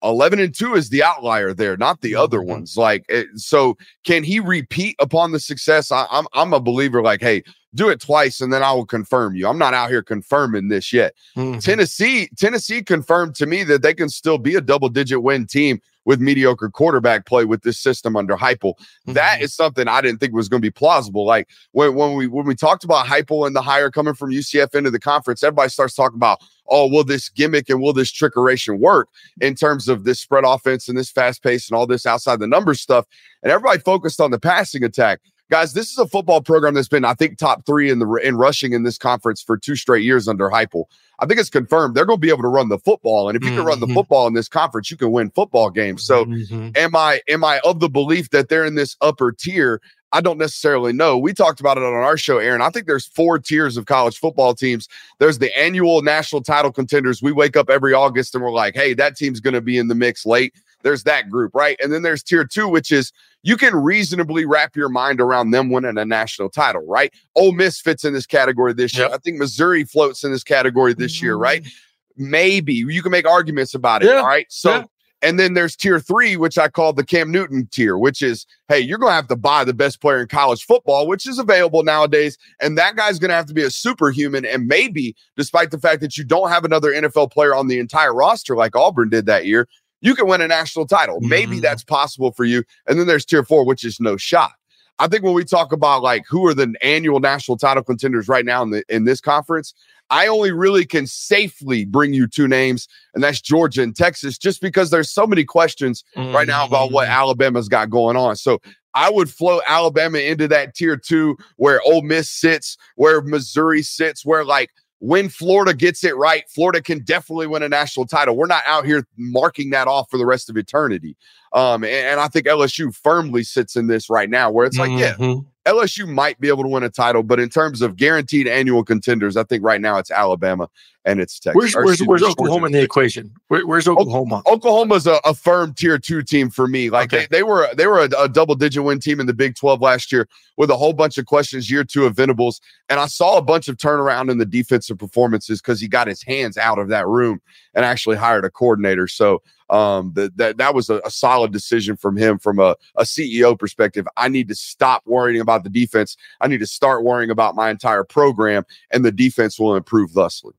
[0.02, 2.46] 11 and 2 is the outlier there, not the other Mhm.
[2.46, 2.76] ones.
[2.76, 5.90] Like, it, so can he repeat upon the success?
[5.90, 7.42] I, I'm, I'm a believer, like, hey,
[7.74, 9.48] do it twice and then I will confirm you.
[9.48, 11.14] I'm not out here confirming this yet.
[11.36, 11.62] Mhm.
[11.62, 15.80] Tennessee, Tennessee confirmed to me that they can still be a double digit win team
[16.06, 18.74] with mediocre quarterback play with this system under Heupel.
[19.06, 19.42] That Mhm.
[19.42, 21.24] is something I didn't think was going to be plausible.
[21.24, 24.74] Like when, when we when we talked about Heupel and the hire coming from UCF
[24.74, 28.78] into the conference, everybody starts talking about, oh, will this gimmick and will this trickeration
[28.78, 29.08] work
[29.40, 32.46] in terms of this spread offense and this fast pace and all this outside the
[32.46, 33.06] numbers stuff?
[33.42, 35.20] And everybody focused on the passing attack.
[35.54, 38.36] Guys, this is a football program that's been, I think, top three in the in
[38.36, 40.86] rushing in this conference for two straight years under Heupel.
[41.20, 43.44] I think it's confirmed they're going to be able to run the football, and if
[43.44, 43.94] you can run the Mhm.
[43.94, 46.02] football in this conference, you can win football games.
[46.02, 46.76] So, Mhm.
[46.76, 49.80] am I am I of the belief that they're in this upper tier?
[50.10, 51.16] I don't necessarily know.
[51.16, 52.60] We talked about it on our show, Aaron.
[52.60, 54.88] I think there's four tiers of college football teams.
[55.20, 57.22] There's the annual national title contenders.
[57.22, 59.86] We wake up every August and we're like, hey, that team's going to be in
[59.86, 60.52] the mix late.
[60.84, 61.76] There's that group, right?
[61.82, 65.70] And then there's tier two, which is you can reasonably wrap your mind around them
[65.70, 67.12] winning a national title, right?
[67.34, 69.06] Ole Miss fits in this category this year.
[69.06, 69.14] Yep.
[69.14, 71.64] I think Missouri floats in this category this year, right?
[71.64, 71.72] Mm.
[72.16, 74.06] Maybe you can make arguments about it.
[74.06, 74.18] Yeah.
[74.18, 74.46] All right.
[74.48, 74.84] So Yeah.
[75.24, 78.78] And then there's tier three, which I call the Cam Newton tier, which is, hey,
[78.78, 81.82] you're going to have to buy the best player in college football, which is available
[81.82, 82.36] nowadays.
[82.60, 84.44] And that guy's going to have to be a superhuman.
[84.44, 88.14] And maybe, despite the fact that you don't have another NFL player on the entire
[88.14, 89.66] roster like Auburn did that year,
[90.04, 91.16] you can win a national title.
[91.16, 91.28] Mm-hmm.
[91.28, 92.62] Maybe that's possible for you.
[92.86, 94.52] And then there's tier four, which is no shot.
[95.00, 98.44] I think when we talk about like who are the annual national title contenders right
[98.44, 99.74] now in the in this conference,
[100.10, 104.60] I only really can safely bring you two names, and that's Georgia and Texas, just
[104.60, 106.32] because there's so many questions mm-hmm.
[106.32, 107.18] right now about what mm-hmm.
[107.18, 108.36] Alabama's got going on.
[108.36, 108.60] So
[108.94, 114.24] I would float Alabama into that tier two where Ole Miss sits, where Missouri sits,
[114.24, 114.70] where like
[115.04, 118.38] when Florida gets it right, Florida can definitely win a national title.
[118.38, 121.14] We're not out here marking that off for the rest of eternity.
[121.52, 124.90] Um, and, and I think LSU firmly sits in this right now where it's like,
[124.90, 125.22] mm-hmm.
[125.22, 128.82] yeah, LSU might be able to win a title, but in terms of guaranteed annual
[128.82, 130.70] contenders, I think right now it's Alabama
[131.04, 131.74] and it's Texas.
[131.74, 133.32] Where's, where's, where's Oklahoma in the equation?
[133.48, 134.42] Where, where's Oklahoma?
[134.46, 136.88] Oklahoma's a, a, firm tier two team for me.
[136.90, 137.26] Like okay.
[137.30, 139.80] they, they were they were a, a, double digit win team in the Big 12
[139.82, 142.60] last year with a whole bunch of questions year two of Venables.
[142.88, 146.22] And I saw a bunch of turnaround in the defensive performances because he got his
[146.22, 147.40] hands out of that room
[147.74, 149.06] and actually hired a coordinator.
[149.06, 153.02] So um, that that that was a, a, solid decision from him from a, a
[153.02, 154.06] CEO perspective.
[154.16, 156.16] I need to stop worrying about the defense.
[156.40, 160.54] I need to start worrying about my entire program, and the defense will improve thusly.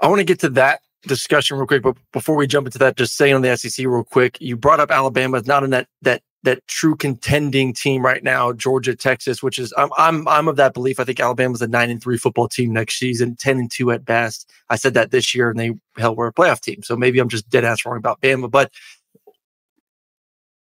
[0.00, 2.96] I want to get to that discussion real quick, but before we jump into that,
[2.96, 5.88] just saying on the SEC real quick, you brought up Alabama, is not in that
[6.02, 10.56] that that true contending team right now, Georgia, Texas, which is I'm I'm I'm of
[10.56, 11.00] that belief.
[11.00, 14.04] I think Alabama's a nine and three football team next season, ten and two at
[14.04, 14.50] best.
[14.68, 16.82] I said that this year, and they hell were a playoff team.
[16.82, 18.50] So maybe I'm just dead ass wrong about Bama.
[18.50, 18.70] But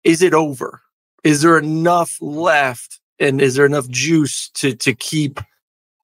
[0.04, 0.82] is it over?
[1.24, 5.40] Is there enough left, and is there enough juice to to keep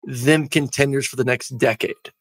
[0.04, 2.12] them contenders for the next decade?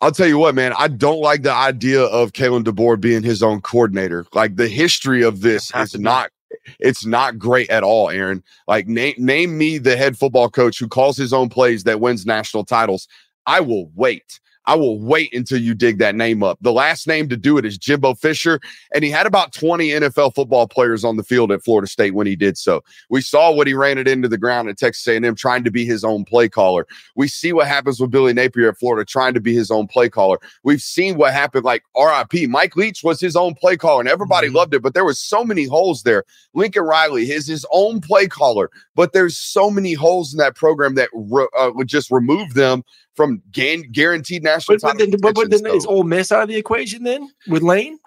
[0.00, 3.42] I'll tell you what, man, I don't like the idea of Kalen DeBoer being his
[3.42, 4.26] own coordinator.
[4.34, 6.30] Like the history of this is not
[6.78, 8.42] it's not great at all, Aaron.
[8.68, 12.26] Like name name me the head football coach who calls his own plays that wins
[12.26, 13.08] national titles.
[13.46, 14.40] I will wait.
[14.66, 16.58] I will wait until you dig that name up.
[16.60, 18.60] The last name to do it is Jimbo Fisher,
[18.94, 22.26] and he had about 20 NFL football players on the field at Florida State when
[22.26, 22.82] he did so.
[23.08, 25.84] We saw what he ran it into the ground at Texas A&M trying to be
[25.84, 26.86] his own play caller.
[27.14, 30.08] We see what happens with Billy Napier at Florida trying to be his own play
[30.08, 30.38] caller.
[30.64, 32.48] We've seen what happened like RIP.
[32.48, 34.56] Mike Leach was his own play caller and everybody mm-hmm.
[34.56, 36.24] loved it, but there was so many holes there.
[36.54, 40.94] Lincoln Riley is his own play caller, but there's so many holes in that program
[40.96, 42.82] that re- uh, would just remove them
[43.16, 46.56] from guaranteed national but, but, then, but, but then is Ole Miss out of the
[46.56, 47.98] equation then with Lane?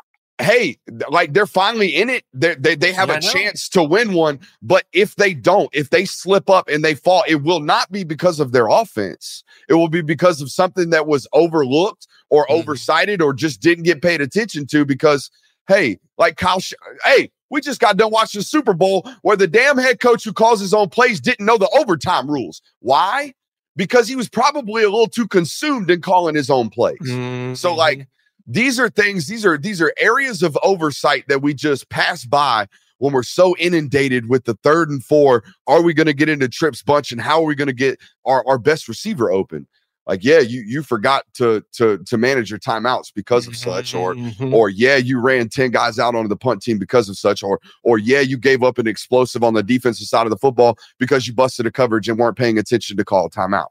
[0.41, 0.77] Hey,
[1.09, 2.23] like they're finally in it.
[2.31, 4.39] They're, they they have yeah, a chance to win one.
[4.61, 8.05] But if they don't, if they slip up and they fall, it will not be
[8.05, 9.43] because of their offense.
[9.67, 12.53] It will be because of something that was overlooked or mm-hmm.
[12.53, 14.85] oversighted or just didn't get paid attention to.
[14.85, 15.29] Because
[15.67, 19.47] hey, like Kyle, Sh- hey, we just got done watching the Super Bowl where the
[19.47, 22.61] damn head coach who calls his own plays didn't know the overtime rules.
[22.79, 23.33] Why?
[23.79, 26.97] Because he was probably a little too consumed in calling his own plays.
[27.01, 27.53] Mm-hmm.
[27.53, 28.09] So like
[28.45, 32.67] these are things these are these are areas of oversight that we just pass by
[32.97, 36.49] when we're so inundated with the third and four are we going to get into
[36.49, 39.65] trips bunch and how are we going to get our, our best receiver open
[40.09, 44.15] like yeah you you forgot to to to manage your timeouts because of such or
[44.15, 44.53] mm-hmm.
[44.53, 47.59] or yeah you ran 10 guys out onto the punt team because of such or
[47.83, 51.27] or yeah you gave up an explosive on the defensive side of the football because
[51.27, 53.67] you busted a coverage and weren't paying attention to call a timeout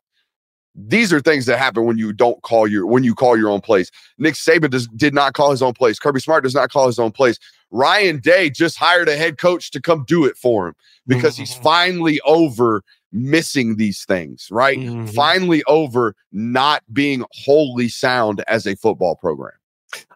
[0.80, 3.60] these are things that happen when you don't call your when you call your own
[3.60, 3.90] plays.
[4.18, 5.98] Nick Saban does, did not call his own plays.
[5.98, 7.40] Kirby Smart does not call his own plays.
[7.72, 10.74] Ryan Day just hired a head coach to come do it for him
[11.06, 11.42] because mm-hmm.
[11.42, 14.78] he's finally over missing these things, right?
[14.78, 15.06] Mm-hmm.
[15.06, 19.54] Finally over not being wholly sound as a football program.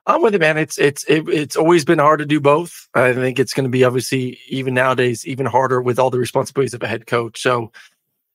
[0.06, 0.58] I'm with it, man.
[0.58, 2.88] It's it's it, it's always been hard to do both.
[2.94, 6.74] I think it's going to be obviously even nowadays even harder with all the responsibilities
[6.74, 7.40] of a head coach.
[7.40, 7.72] So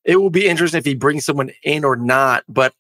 [0.04, 2.44] it will be interesting if he brings someone in or not.
[2.48, 2.74] But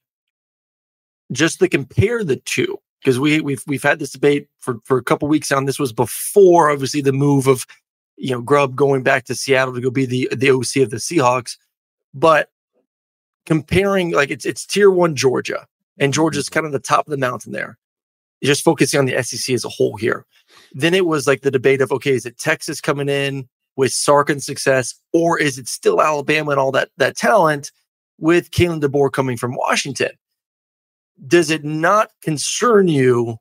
[1.31, 5.03] just to compare the two, because we we've we've had this debate for for a
[5.03, 5.57] couple weeks now.
[5.57, 7.65] And this was before obviously the move of
[8.15, 10.97] you know Grubb going back to Seattle to go be the the OC of the
[10.97, 11.57] Seahawks,
[12.13, 12.49] but
[13.45, 15.65] comparing like it's it's tier one Georgia,
[15.97, 16.53] and Georgia's mm-hmm.
[16.53, 17.77] kind of the top of the mountain there.
[18.43, 20.23] Just focusing on the SEC as a whole here.
[20.71, 24.29] Then it was like the debate of okay, is it Texas coming in with Sark
[24.29, 27.71] and success, or is it still Alabama and all that that talent
[28.19, 30.11] with Kalen DeBoer coming from Washington?
[31.25, 33.37] Does it not concern you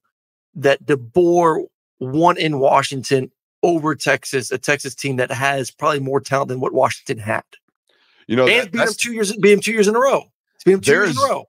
[0.54, 1.66] that DeBoer
[2.00, 3.30] won in Washington
[3.62, 7.44] over Texas, a Texas team that has probably more talent than what Washington had?
[8.26, 10.24] You know, and that, beat him two years, beat him two years in a row.
[10.64, 11.48] Beat him two years in a row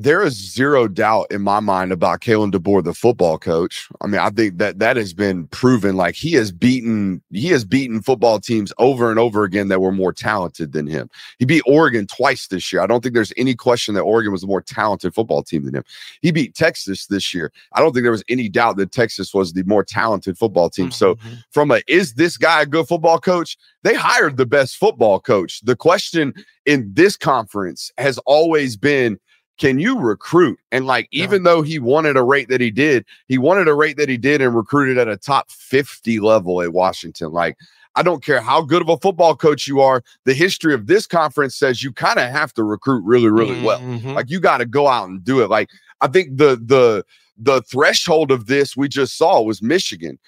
[0.00, 3.88] there is zero doubt in my mind about Kalen DeBoer, the football coach.
[4.00, 5.96] I mean, I think that that has been proven.
[5.96, 9.90] Like he has beaten, he has beaten football teams over and over again that were
[9.90, 11.10] more talented than him.
[11.40, 12.80] He beat Oregon twice this year.
[12.80, 15.74] I don't think there's any question that Oregon was a more talented football team than
[15.74, 15.84] him.
[16.22, 17.50] He beat Texas this year.
[17.72, 20.92] I don't think there was any doubt that Texas was the more talented football team.
[20.92, 21.34] So, Mm-hmm.
[21.50, 23.56] from a is this guy a good football coach?
[23.82, 25.60] They hired the best football coach.
[25.62, 26.34] The question
[26.66, 29.18] in this conference has always been
[29.58, 30.58] can you recruit?
[30.72, 31.24] And like, Yeah.
[31.24, 34.16] even though he wanted a rate that he did, he wanted a rate that he
[34.16, 37.32] did and recruited at a top 50 level at Washington.
[37.32, 37.56] Like,
[37.96, 40.02] I don't care how good of a football coach you are.
[40.24, 43.80] The history of this conference says you kind of have to recruit really, really well.
[43.80, 44.14] Mhm.
[44.14, 45.50] Like you got to go out and do it.
[45.50, 45.68] Like
[46.00, 47.04] I think the the
[47.40, 50.18] the threshold of this we just saw was Michigan.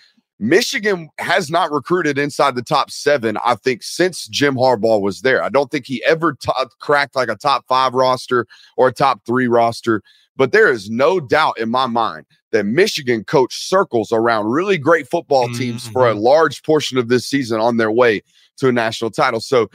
[0.40, 5.42] Michigan has not recruited inside the top seven, I think, since Jim Harbaugh was there.
[5.42, 8.46] I don't think he ever t- cracked like a top five roster
[8.79, 10.03] or a top three roster.
[10.37, 15.09] But there is no doubt in my mind that Michigan coach circles around really great
[15.11, 18.22] football teams for a large portion of this season on their way
[18.57, 19.40] to a national title.
[19.40, 19.70] So,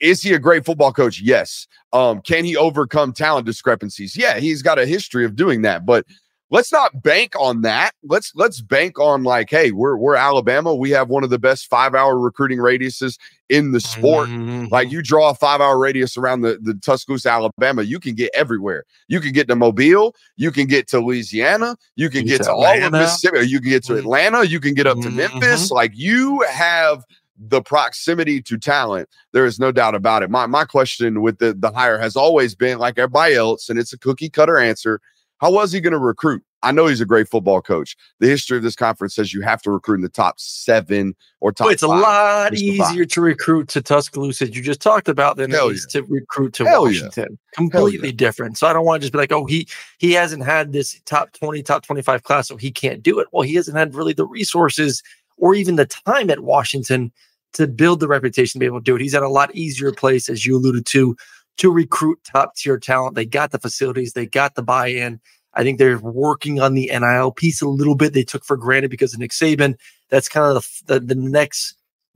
[0.00, 1.20] is he a great football coach?
[1.20, 1.68] Yes.
[1.92, 4.16] Um, can he overcome talent discrepancies?
[4.16, 5.86] Yeah, he's got a history of doing that.
[5.86, 6.04] But
[6.50, 7.92] let's not bank on that.
[8.02, 10.74] Let's let's bank on like, hey, we're we're Alabama.
[10.74, 14.28] We have one of the best five hour recruiting radiuses in the sport.
[14.28, 14.70] Mhm.
[14.70, 18.30] Like you draw a five hour radius around the, the Tuscaloosa, Alabama, you can get
[18.34, 18.84] everywhere.
[19.08, 22.44] You can get to Mobile, you can get to Louisiana, you can Get get to
[22.44, 23.98] to all of Mississippi, you can get to Mhm.
[24.00, 25.14] Atlanta, you can get up to Mhm.
[25.14, 25.70] Memphis.
[25.70, 27.04] Like you have
[27.42, 29.08] the proximity to talent.
[29.32, 30.30] There is no doubt about it.
[30.30, 33.92] My my question with the, the hire has always been like everybody else, and it's
[33.94, 35.00] a cookie cutter answer.
[35.40, 36.42] How was he going to recruit?
[36.62, 37.96] I know he's a great football coach.
[38.18, 41.48] The history of this conference says you have to recruit in the top seven or
[41.48, 42.54] oh, top But it's a lot five.
[42.54, 46.02] easier to recruit to Tuscaloosa, as you just talked about, than Hell it is to
[46.02, 47.00] recruit to Hell yeah.
[47.00, 47.38] Washington.
[47.54, 48.58] Completely different.
[48.58, 49.66] So I don't want to just be like, oh, he
[49.98, 53.28] he hasn't had this top 20, top 25 class, so he can't do it.
[53.32, 55.02] Well, he hasn't had really the resources
[55.38, 57.10] or even the time at Washington
[57.54, 59.00] to build the reputation to be able to do it.
[59.00, 61.16] He's at a lot easier place, as you alluded to,
[61.58, 63.14] to recruit top tier talent.
[63.14, 65.20] They got the facilities, they got the buy-in.
[65.54, 68.12] I think they're working on the NIL piece a little bit.
[68.12, 69.74] They took for granted because of Nick Saban.
[70.08, 71.74] That's kind of the, the, the next,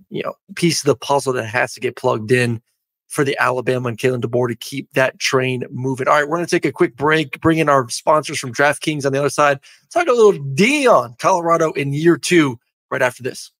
[0.08, 2.62] you know, piece of the puzzle that has to get plugged in
[3.08, 6.08] for the Alabama and Kalen DeBoer to keep that train moving.
[6.08, 9.04] All right, we're going to take a quick break, bring in our sponsors from DraftKings
[9.04, 9.60] on the other side,
[9.92, 12.58] talk a little Deion, Colorado in year two,
[12.90, 13.52] right after this.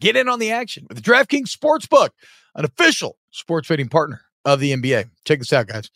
[0.00, 2.10] Get in on the action with the DraftKings Sportsbook,
[2.54, 4.22] an official sports betting partner
[4.54, 5.10] of the NBA.
[5.24, 5.90] Check this out, guys.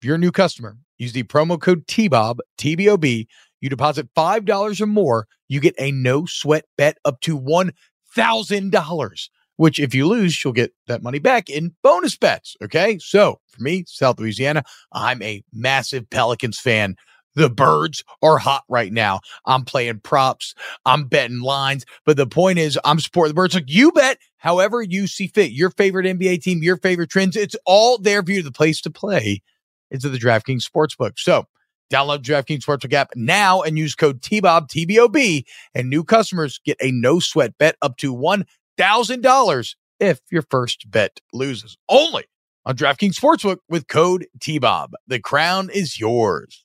[0.00, 3.26] If you're a new customer, use the promo code TBOB, TBOB.
[3.60, 9.78] You deposit $5 or more, you get a no sweat bet up to $1,000, which
[9.78, 12.56] if you lose, you'll get that money back in bonus bets.
[12.62, 12.98] Okay.
[12.98, 16.96] So for me, South Louisiana, I'm a massive Pelicans fan.
[17.34, 19.20] The birds are hot right now.
[19.44, 20.54] I'm playing props.
[20.86, 21.84] I'm betting lines.
[22.06, 23.54] But the point is, I'm supporting the birds.
[23.54, 25.52] Like you bet however you see fit.
[25.52, 27.36] Your favorite NBA team, your favorite trends.
[27.36, 28.42] It's all there for you.
[28.42, 29.42] The place to play
[29.90, 31.18] is at the DraftKings Sportsbook.
[31.18, 31.44] So
[31.92, 36.90] download DraftKings Sportsbook app now and use code TBOB, TBOB, and new customers get a
[36.90, 41.76] no sweat bet up to $1,000 if your first bet loses.
[41.88, 42.24] Only
[42.64, 44.88] on DraftKings Sportsbook with code TBOB.
[45.06, 46.64] The crown is yours.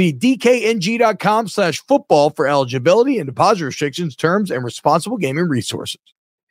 [0.00, 6.00] See dkng.com slash football for eligibility and deposit restrictions, terms, and responsible gaming resources.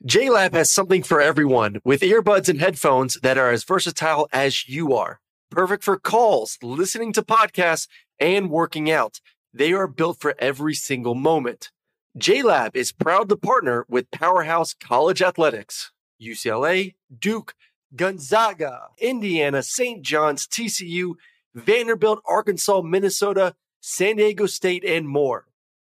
[0.05, 4.93] JLab has something for everyone with earbuds and headphones that are as versatile as you
[4.93, 5.19] are.
[5.49, 7.87] Perfect for calls, listening to podcasts,
[8.19, 9.19] and working out.
[9.51, 11.71] They are built for every single moment.
[12.19, 17.55] JLab is proud to partner with Powerhouse College Athletics, UCLA, Duke,
[17.95, 20.03] Gonzaga, Indiana, St.
[20.03, 21.15] John's, TCU,
[21.53, 25.45] Vanderbilt, Arkansas, Minnesota, San Diego State, and more.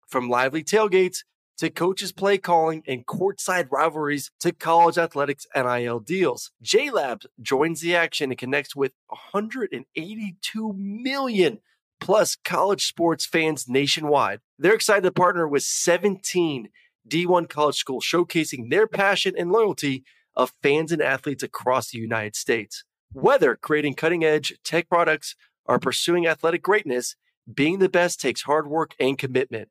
[0.07, 1.24] From lively tailgates
[1.59, 6.53] to coaches play calling and courtside rivalries to college athletics NIL deals.
[6.64, 11.59] JLabs joins the action and connects with 182 million
[12.01, 14.41] plus college sports fans nationwide.
[14.59, 16.68] They're excited to partner with 17
[17.09, 20.05] D1 college schools showcasing their passion and loyalty
[20.37, 22.85] of fans and athletes across the United States.
[23.12, 25.35] Whether creating cutting edge tech products
[25.69, 27.14] are pursuing athletic greatness,
[27.53, 29.69] being the best takes hard work and commitment.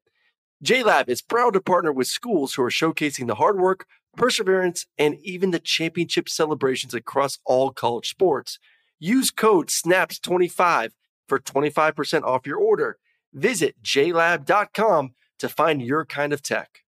[0.64, 3.86] JLab is proud to partner with schools who are showcasing the hard work,
[4.16, 8.58] perseverance, and even the championship celebrations across all college sports.
[9.00, 10.92] Use code SNAPS25
[11.28, 12.98] for 25% off your order.
[13.34, 16.80] Visit JLab.com to find your kind of tech.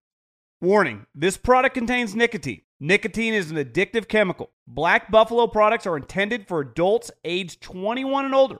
[0.61, 2.61] Warning this product contains nicotine.
[2.79, 4.51] Nicotine is an addictive chemical.
[4.65, 8.59] Black Buffalo products are intended for adults age 21 and older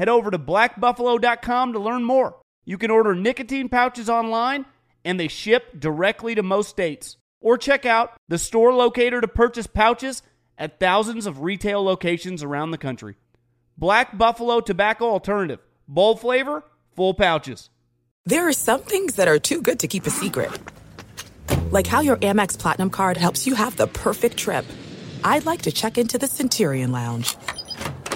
[0.00, 2.34] head over to blackbuffalo.com to learn more.
[2.64, 4.64] You can order nicotine pouches online,
[5.04, 7.18] and they ship directly to most states.
[7.42, 10.22] Or check out the store locator to purchase pouches
[10.56, 13.16] at thousands of retail locations around the country.
[13.76, 15.60] Black Buffalo Tobacco Alternative.
[15.86, 16.64] Bold flavor,
[16.96, 17.68] full pouches.
[18.24, 20.50] There are some things that are too good to keep a secret.
[21.70, 24.64] Like how your Amex Platinum card helps you have the perfect trip.
[25.24, 27.36] I'd like to check into the Centurion Lounge.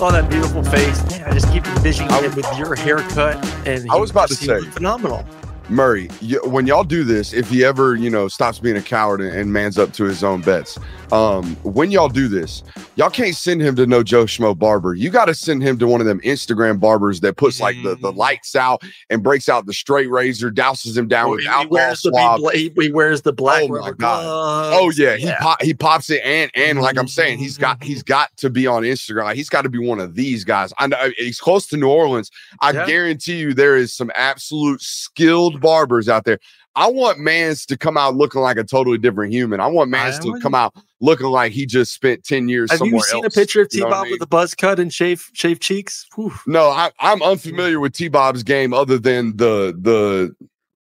[0.00, 1.02] Oh, that beautiful face.
[1.10, 3.36] Man, I just keep envisioning him with your haircut.
[3.66, 5.24] And I was about to say- phenomenal.
[5.70, 9.20] Murray, y when y'all do this, if he ever, you know, stops being a coward
[9.20, 10.78] and, and mans up to his own bets,
[11.10, 12.62] um, when y'all do this,
[12.96, 14.94] y'all can't send him to no Joe Schmo barber.
[14.94, 17.94] You got to send him to one of them Instagram barbers that puts like the,
[17.96, 21.46] the lights out and breaks out the straight razor, douses him down Oh, with he,
[21.46, 22.40] alcohol wears the swab.
[22.52, 24.22] big, he, he wears the black Oh, my rubber God.
[24.22, 24.76] gloves.
[24.98, 27.86] Oh yeah, he pop, he pops it, and and like I'm saying, he's got Mm-hmm.
[27.86, 29.24] he's got to be on Instagram.
[29.24, 30.72] Like, he's got to be one of these guys.
[30.78, 32.30] I know he's close to New Orleans.
[32.60, 32.86] I Yeah.
[32.86, 36.38] guarantee you, there is some absolute skilled barbers out there.
[36.76, 39.60] I want Mans to come out looking like a totally different human.
[39.60, 42.78] I want Mans I to come out looking like he just spent ten years Have
[42.78, 43.36] somewhere you seen else.
[43.36, 44.12] a picture of You T know I Bob mean?
[44.12, 46.06] with a buzz cut and shave shaved cheeks?
[46.16, 46.32] Whew.
[46.46, 50.34] No, I, I'm unfamiliar with T Bob's game other than the the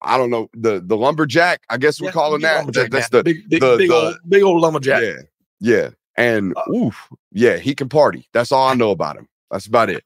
[0.02, 1.62] I don't know the the lumberjack.
[1.70, 2.72] I guess we're Yeah, calling that.
[2.74, 5.02] That- That's the big, big, the- big the- old, big old lumberjack.
[5.04, 5.18] Yeah,
[5.60, 8.28] yeah, and Uh, oof, yeah, he can party.
[8.34, 9.28] That's all I know about him.
[9.52, 10.04] That's about it.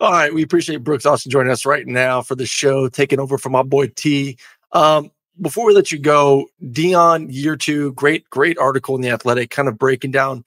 [0.00, 3.36] All right, we appreciate Brooks Austin joining us right now for the show, taking over
[3.36, 4.38] from my boy T.
[4.70, 9.50] Um, before we let you go, Deion year two, great, great article in the Athletic,
[9.50, 10.44] kind of breaking down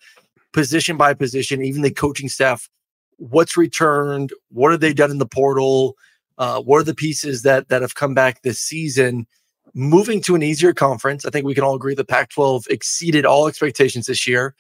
[0.54, 2.70] position by position, even the coaching staff,
[3.18, 5.98] what's returned, what have they done in the portal,
[6.38, 9.28] uh, what are the pieces that that have come back this season.
[9.74, 13.50] Moving to an easier conference, I think we can all agree the Pac-12 exceeded all
[13.50, 14.56] expectations this year.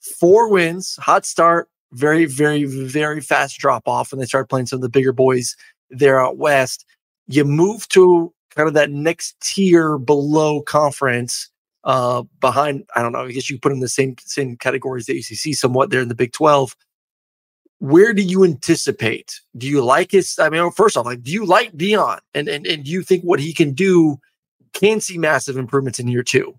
[0.00, 4.78] Four wins, hot start, very, very, very fast drop off when they start playing some
[4.78, 5.56] of the bigger boys
[5.90, 6.84] there out west.
[7.26, 11.48] You move to kind of that next tier below conference,
[11.84, 15.14] uh, behind, I don't know, I guess you put in the same same categories that
[15.16, 16.76] UCC somewhat there in the Big 12.
[17.78, 19.40] Where do you anticipate?
[19.56, 20.38] Do you like his?
[20.38, 22.18] I mean, first off, like, do you like Deion?
[22.34, 24.18] And and and do you think what he can do
[24.74, 26.54] can see massive improvements in year two?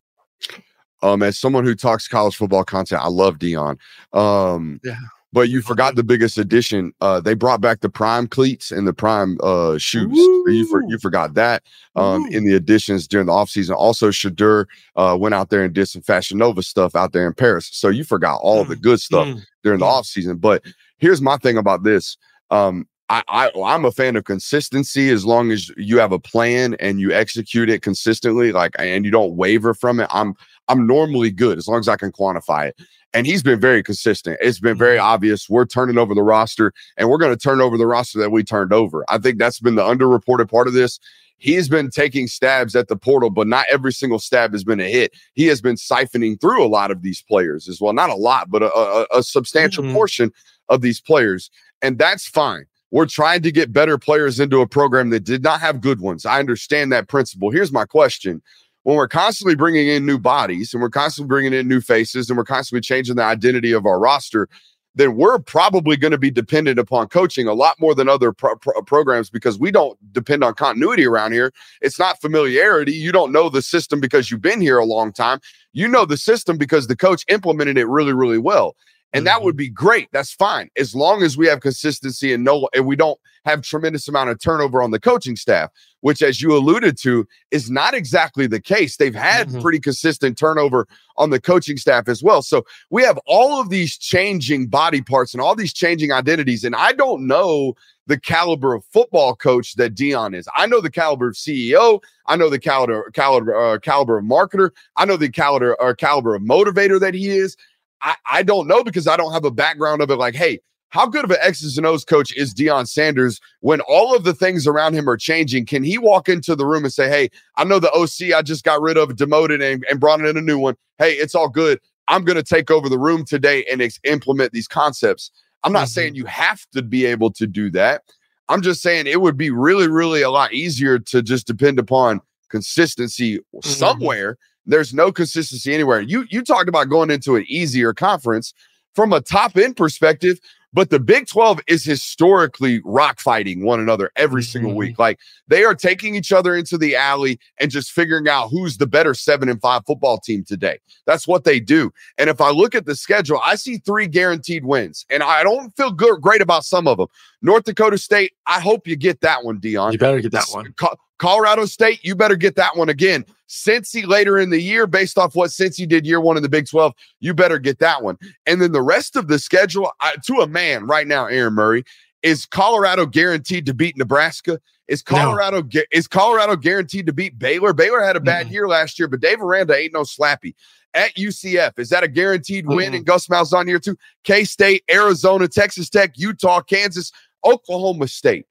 [1.04, 3.78] Um, as someone who talks college football content, I love Deion.
[4.14, 4.98] Um, Yeah.
[5.34, 6.94] But you forgot the biggest addition.
[7.00, 10.10] Uh, they brought back the prime cleats and the prime uh shoes.
[10.12, 11.64] You for, you forgot that.
[11.96, 13.76] Um, in the additions during the offseason.
[13.76, 14.66] Also, Shedeur
[14.98, 17.70] uh went out there and did some Fashion Nova stuff out there in Paris.
[17.72, 19.42] So you forgot all the good stuff Mm.
[19.64, 20.02] during the Mm.
[20.02, 20.42] offseason.
[20.42, 20.64] But
[20.98, 22.18] here's my thing about this.
[22.50, 26.76] Um, I, I I'm a fan of consistency as long as you have a plan
[26.80, 30.08] and you execute it consistently, like and you don't waver from it.
[30.12, 30.34] I'm
[30.70, 32.76] I'm normally good as long as I can quantify it.
[33.14, 34.38] And he's been very consistent.
[34.40, 35.06] It's been very Mm-hmm.
[35.14, 35.50] obvious.
[35.50, 38.44] We're turning over the roster and we're going to turn over the roster that we
[38.44, 39.04] turned over.
[39.10, 40.98] I think that's been the underreported part of this.
[41.38, 44.90] He's been taking stabs at the portal, but not every single stab has been a
[44.90, 45.12] hit.
[45.34, 47.92] He has been siphoning through a lot of these players as well.
[47.94, 49.94] Not a lot, but a, a, a substantial Mhm.
[49.94, 50.32] portion
[50.70, 51.50] of these players.
[51.82, 52.66] And that's fine.
[52.92, 56.26] We're trying to get better players into a program that did not have good ones.
[56.26, 57.50] I understand that principle.
[57.50, 58.42] Here's my question.
[58.84, 62.38] When we're constantly bringing in new bodies and we're constantly bringing in new faces and
[62.38, 64.50] we're constantly changing the identity of our roster,
[64.96, 68.56] then we're probably going to be dependent upon coaching a lot more than other pro-
[68.58, 71.54] pro- programs because we don't depend on continuity around here.
[71.82, 72.92] It's not familiarity.
[72.92, 75.40] You don't know the system because you've been here a long time.
[75.74, 78.76] You know the system because the coach implemented it really, really well.
[79.14, 80.08] And that would be great.
[80.14, 80.70] That's fine.
[80.78, 84.40] As long as we have consistency and no and we don't have tremendous amount of
[84.40, 85.70] turnover on the coaching staff,
[86.02, 88.98] which as you alluded to is not exactly the case.
[88.98, 89.62] They've had Mhm.
[89.62, 90.88] pretty consistent turnover
[91.18, 92.42] on the coaching staff as well.
[92.42, 96.76] So we have all of these changing body parts and all these changing identities and
[96.76, 97.74] I don't know
[98.08, 100.48] the caliber of football coach that Deion is.
[100.56, 102.00] I know the caliber of CEO.
[102.28, 104.72] I know the caliber caliber uh, caliber of marketer.
[104.98, 107.56] I know the caliber or caliber of motivator that he is.
[108.02, 110.16] I, I don't know because I don't have a background of it.
[110.16, 114.14] Like, hey, how good of an X's and O's coach is Deion Sanders when all
[114.16, 115.66] of the things around him are changing?
[115.66, 118.64] Can he walk into the room and say, hey, I know the OC I just
[118.66, 120.76] got rid of, demoted, and, and brought in a new one.
[120.98, 121.80] Hey, it's all good.
[122.08, 125.32] I'm going to take over the room today and ex- implement these concepts.
[125.64, 125.92] I'm not Mhm.
[125.92, 128.02] saying you have to be able to do that.
[128.50, 132.20] I'm just saying it would be really, really a lot easier to just depend upon
[132.50, 134.38] consistency somewhere.
[134.66, 136.02] There's no consistency anywhere.
[136.02, 138.54] You you talked about going into an easier conference
[138.96, 140.40] from a top end perspective,
[140.74, 144.76] but the Big 12 is historically rock fighting one another every single Mhm.
[144.76, 145.00] week.
[145.00, 148.86] Like they are taking each other into the alley and just figuring out who's the
[148.88, 150.78] better seven and five football team today.
[151.06, 151.92] That's what they do.
[152.18, 155.76] And if I look at the schedule, I see three guaranteed wins, and I don't
[155.76, 157.08] feel good, great about some of them.
[157.42, 159.94] North Dakota State, I hope you get that one, Deion.
[159.94, 160.74] You better get that one.
[161.22, 163.26] Co- Colorado State, you better get that one again.
[163.48, 166.68] Cincy later in the year, based off what Cincy did year one in the Big
[166.68, 168.18] 12, you better get that one.
[168.46, 171.84] And then the rest of the schedule, I, to a man right now, Aaron Murray,
[172.24, 174.60] is Colorado guaranteed to beat Nebraska?
[174.88, 175.18] Is No.
[175.18, 177.74] Colorado gu- is Colorado guaranteed to beat Baylor?
[177.74, 178.52] Baylor had a bad Mm-mm.
[178.52, 180.54] year last year, but Dave Aranda ain't no slappy.
[180.94, 182.92] At UCF, is that a guaranteed win?
[182.92, 182.98] Mm-mm.
[182.98, 183.98] And Gus Malzahn year two?
[184.24, 187.12] K State, Arizona, Texas Tech, Utah, Kansas,
[187.46, 188.46] Oklahoma State.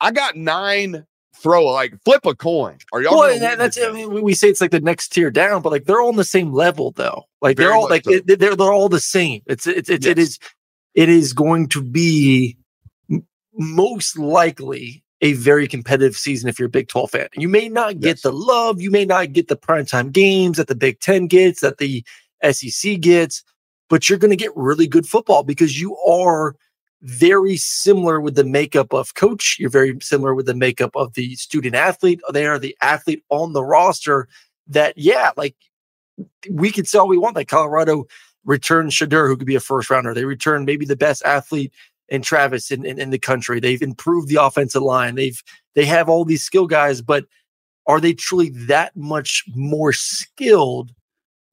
[0.00, 1.04] I got nine
[1.34, 2.78] throw like flip a coin.
[2.92, 3.18] Are y'all?
[3.18, 5.84] Well, that, that's I mean, we- say it's like the next tier down, but like
[5.84, 7.24] they're all on the same level though.
[7.40, 8.12] Like Very they're all like so.
[8.12, 9.42] it- they're they're all the same.
[9.46, 10.28] It's it's, it's it Yes.
[10.28, 10.38] is
[10.94, 12.56] it is going to be
[13.54, 17.28] most likely a very competitive season if you're a Big 12 fan.
[17.34, 18.22] You may not get Yes.
[18.22, 21.78] the love, you may not get the primetime games that the Big 10 gets, that
[21.78, 22.04] the
[22.50, 23.44] SEC gets,
[23.88, 26.56] but you're going to get really good football because you are
[27.02, 29.56] very similar with the makeup of coach.
[29.58, 32.20] You're very similar with the makeup of the student athlete.
[32.32, 34.28] They are the athlete on the roster
[34.68, 35.56] that, yeah, like
[36.48, 37.36] we could say all we want.
[37.36, 38.06] Like Colorado
[38.44, 40.14] returned Shedeur, who could be a first rounder.
[40.14, 41.72] They returned maybe the best athlete
[42.08, 43.58] in Travis in, in, in the country.
[43.58, 45.16] They've improved the offensive line.
[45.16, 45.42] They've
[45.74, 47.24] they have all these skill guys, but
[47.86, 50.92] are they truly that much more skilled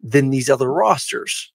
[0.01, 1.51] than these other rosters?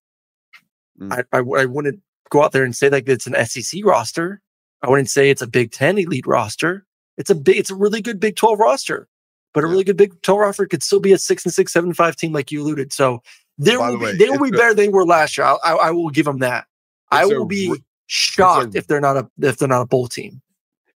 [0.99, 1.13] Mm.
[1.13, 4.41] I, I I wouldn't go out there and say like it's an SEC roster.
[4.81, 6.85] I wouldn't say it's a Big Ten elite roster.
[7.17, 9.07] It's a big, it's a really good Big Twelve roster,
[9.53, 11.89] but a really good Big Twelve roster could still be a six and six, seven
[11.89, 12.93] and five team like you alluded.
[12.93, 13.21] So
[13.57, 15.47] there will the be way, they will be better than they were last year.
[15.47, 16.65] I, I, I will give them that.
[17.11, 19.87] I It's a will be shocked a- if they're not a if they're not a
[19.87, 20.41] bowl team.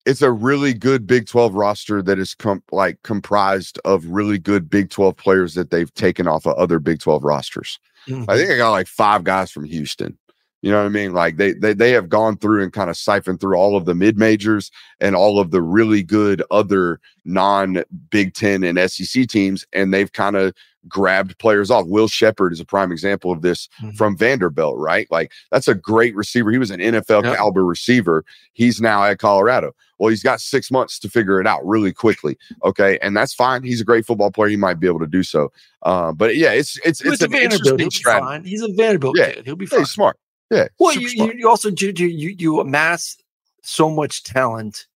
[0.04, 4.68] it's a really good Big 12 roster that is com- like comprised of really good
[4.68, 7.78] Big 12 players that they've taken off of other Big 12 rosters.
[8.06, 8.24] I mm-hmm.
[8.24, 10.18] think I got like five guys from Houston.
[10.62, 11.12] You know what I mean?
[11.12, 13.94] Like they they they have gone through and kind of siphoned through all of the
[13.94, 19.64] mid majors and all of the really good other non Big Ten and SEC teams,
[19.72, 20.52] and they've kind of
[20.88, 21.86] grabbed players off.
[21.86, 23.96] Will Sheppard is a prime example of this Mhm.
[23.96, 25.06] from Vanderbilt, right?
[25.10, 26.50] Like that's a great receiver.
[26.50, 27.36] He was an NFL Yep.
[27.36, 28.24] caliber receiver.
[28.54, 29.72] He's now at Colorado.
[29.98, 32.36] Well, he's got six months to figure it out really quickly.
[32.64, 33.62] Okay, and that's fine.
[33.64, 34.48] He's a great football player.
[34.48, 35.52] He might be able to do so.
[35.82, 38.24] Uh, but yeah, it's it's it's a an interesting strategy.
[38.26, 38.44] fine.
[38.44, 39.32] He's a Vanderbilt Yeah.
[39.32, 39.46] kid.
[39.46, 40.16] He'll be Yeah, he's smart.
[40.50, 40.68] Yeah.
[40.78, 41.36] Well, you, smart.
[41.36, 43.16] you, also you, you you you amass
[43.62, 44.86] so much talent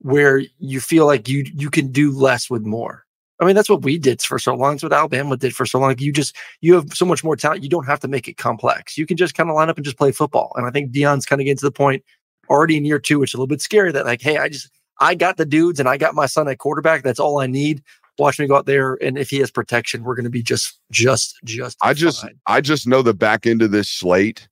[0.00, 3.04] where you feel like you you can do less with more.
[3.40, 4.72] I mean, that's what we did for so long.
[4.72, 5.94] That's what Alabama did for so long.
[5.98, 7.62] You just you have so much more talent.
[7.62, 8.98] You don't have to make it complex.
[8.98, 10.52] You can just kind of line up and just play football.
[10.56, 12.02] And I think Deion's kind of getting to the point
[12.50, 13.92] already in year two, which is a little bit scary.
[13.92, 14.70] That like, hey, I just
[15.00, 17.02] I got the dudes and I got my son at quarterback.
[17.02, 17.82] That's all I need.
[18.18, 20.80] Watch me go out there, and if he has protection, we're going to be just,
[20.90, 21.76] just, just.
[21.80, 22.24] I just.
[22.48, 24.48] I just know the back end of this slate.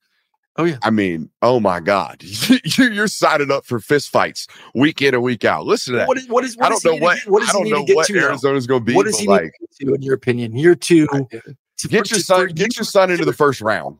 [0.59, 0.79] Oh yeah.
[0.83, 2.23] I mean, oh my God,
[2.65, 5.67] you're signing up for fist fights week in and week out.
[5.67, 6.09] Listen to that.
[6.09, 6.57] What is what is?
[6.57, 8.11] What I don't know what what I don't know what?
[8.11, 8.95] Arizona's going to be.
[8.95, 10.57] What but he like, to in your opinion?
[10.57, 11.07] Year two.
[11.07, 13.99] to- get your son get your son into the first round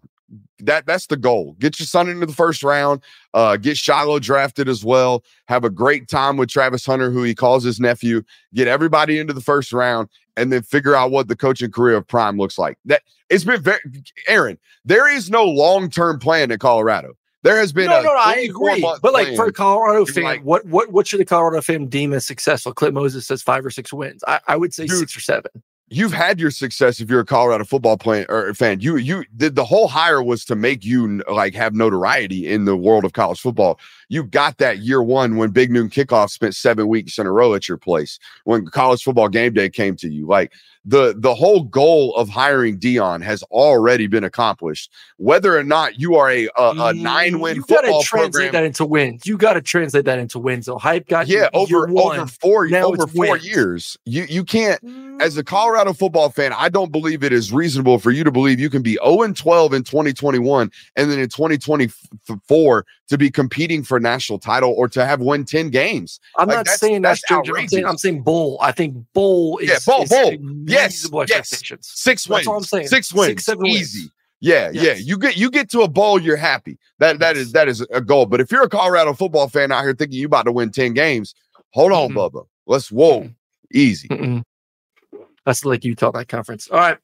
[0.61, 3.03] that that's the goal get your son into the first round
[3.35, 7.35] uh get shilo drafted as well have a great time with travis hunter who he
[7.35, 8.23] calls his nephew
[8.55, 12.07] get everybody into the first round and then figure out what the coaching career of
[12.07, 13.81] prime looks like that it's been very
[14.29, 17.15] aaron there is no long-term plan in colorado
[17.47, 18.85] there has been no, a no, no, I agree.
[19.01, 19.53] But like for a.
[19.53, 22.75] Colorado fan, like- what what what should a Colorado fan deem as successful?
[22.75, 24.25] Clint Moses says five or six wins.
[24.27, 25.53] I, I would say Dude, six or seven.
[25.87, 28.81] you've had your success if you're a Colorado football player or fan.
[28.81, 32.77] You you the, the whole hire was to make you like have notoriety in the
[32.77, 33.79] world of college football.
[34.09, 37.55] You got that year one when Big Noon Kickoff spent seven weeks in a row
[37.55, 38.19] at your place.
[38.45, 40.53] When college football game day came to you, like
[40.85, 44.93] the the whole goal of hiring Deion has already been accomplished.
[45.17, 48.33] Whether or not you are a a, a nine win Mm, You got to translate
[48.33, 49.27] program, that into wins.
[49.27, 50.67] You got to translate that into wins.
[50.67, 52.19] So hype got yeah, over one.
[52.21, 53.47] over four Now over four wins.
[53.47, 53.99] years.
[54.05, 54.81] You you can't
[55.21, 58.61] as a Colorado football fan, I don't believe it is reasonable for you to believe
[58.61, 63.83] you can be 0 and 12 in 2021 and then in 2024 to be competing
[63.83, 66.19] for national title or to have won 10 games.
[66.39, 67.53] I'm Like, not that's- saying that's, that's Georgia.
[67.53, 67.91] I'm saying, outrageous.
[67.91, 68.59] I'm saying bowl.
[68.61, 70.33] I think bowl is Yeah, bowl, is bowl.
[70.67, 71.49] Yes, yes.
[71.83, 72.89] Six That's all I'm saying.
[72.89, 73.29] Six wins.
[73.29, 73.67] Six, seven.
[73.67, 74.11] Easy.
[74.41, 74.83] Yeah, yeah.
[74.83, 75.03] Yes.
[75.07, 76.79] You get you get to a bowl, you're happy.
[76.99, 78.27] That that is that is a goal.
[78.27, 80.93] But if you're a Colorado football fan out here thinking you about to win 10
[80.93, 81.35] games,
[81.73, 82.15] hold on, Mhm.
[82.17, 82.47] Bubba.
[82.67, 83.31] Let's whoa.
[83.73, 84.09] Easy.
[84.09, 84.43] Mm-mm.
[85.47, 86.69] That's like Utah that conference.
[86.71, 86.99] All right.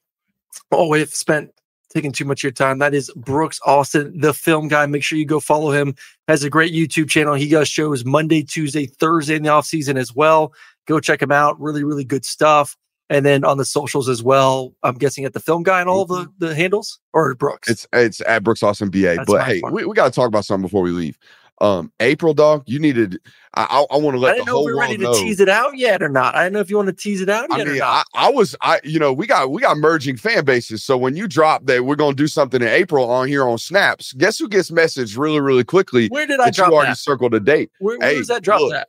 [0.71, 1.51] Oh, we've spent
[1.93, 2.79] taking too much of your time.
[2.79, 4.85] That is Brooks Austin, the film guy.
[4.85, 5.95] Make sure you go follow him.
[6.27, 7.33] Has a great YouTube channel.
[7.35, 10.53] He does shows Monday, Tuesday, Thursday in the off season as well.
[10.87, 11.59] Go check him out.
[11.59, 12.75] Really, really good stuff.
[13.09, 14.73] And then on the socials as well.
[14.81, 17.69] I'm guessing at the film guy and all the, the handles or Brooks.
[17.69, 19.15] It's it's at Brooks Austin BA.
[19.17, 21.17] That's but hey, we, we got to talk about something before we leave.
[21.61, 23.19] Um, April dog, you needed.
[23.53, 25.25] I I, I want to let the whole were ready world to know.
[25.25, 26.35] tease it out yet or not.
[26.35, 28.05] I don't know if you want to tease it out I yet or not.
[28.13, 30.83] I, I was, I, you know, we got we got merging fan bases.
[30.83, 34.13] So when you drop that we're gonna do something in April on here on Snaps,
[34.13, 36.07] guess who gets messaged really, really quickly?
[36.07, 36.97] Where did I that drop you already that?
[36.97, 37.71] circled a date.
[37.79, 38.87] Where, where Hey, was that drop look, at?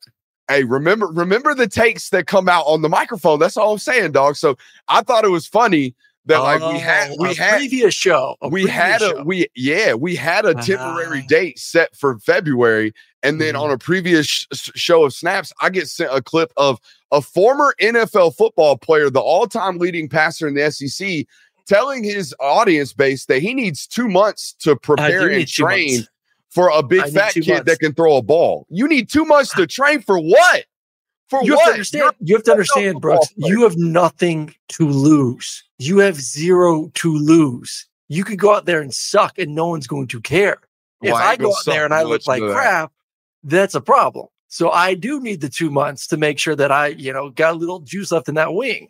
[0.48, 3.38] Hey, remember, remember the takes that come out on the microphone.
[3.38, 4.36] That's all I'm saying, dog.
[4.36, 4.56] So
[4.88, 5.94] I thought it was funny
[6.26, 8.36] that like we had Oh, we a had previous show.
[8.42, 9.22] we previous had a show.
[9.24, 11.28] we yeah we had a temporary Ah.
[11.28, 13.60] date set for February, and then Mhm.
[13.62, 16.78] on a previous sh- show of snaps, I get sent a clip of
[17.12, 21.26] a former NFL football player, the all-time leading passer in the SEC,
[21.66, 26.06] telling his audience base that he needs two months to prepare and train
[26.50, 27.64] for a big I fat kid months.
[27.66, 28.66] that can throw a ball.
[28.70, 30.64] You need two months to train for what?
[31.28, 31.60] For you what?
[31.60, 32.12] have to understand.
[32.20, 33.28] You have to understand, Brooks.
[33.32, 33.52] player.
[33.54, 35.64] You have nothing to lose.
[35.78, 37.86] You have zero to lose.
[38.08, 40.58] You could go out there and suck, and no one's going to care.
[41.02, 42.54] If Well, I I go out there and I look like know that.
[42.54, 42.92] crap,
[43.42, 44.26] that's a problem.
[44.48, 47.54] So I do need the two months to make sure that I, you know, got
[47.54, 48.88] a little juice left in that wing.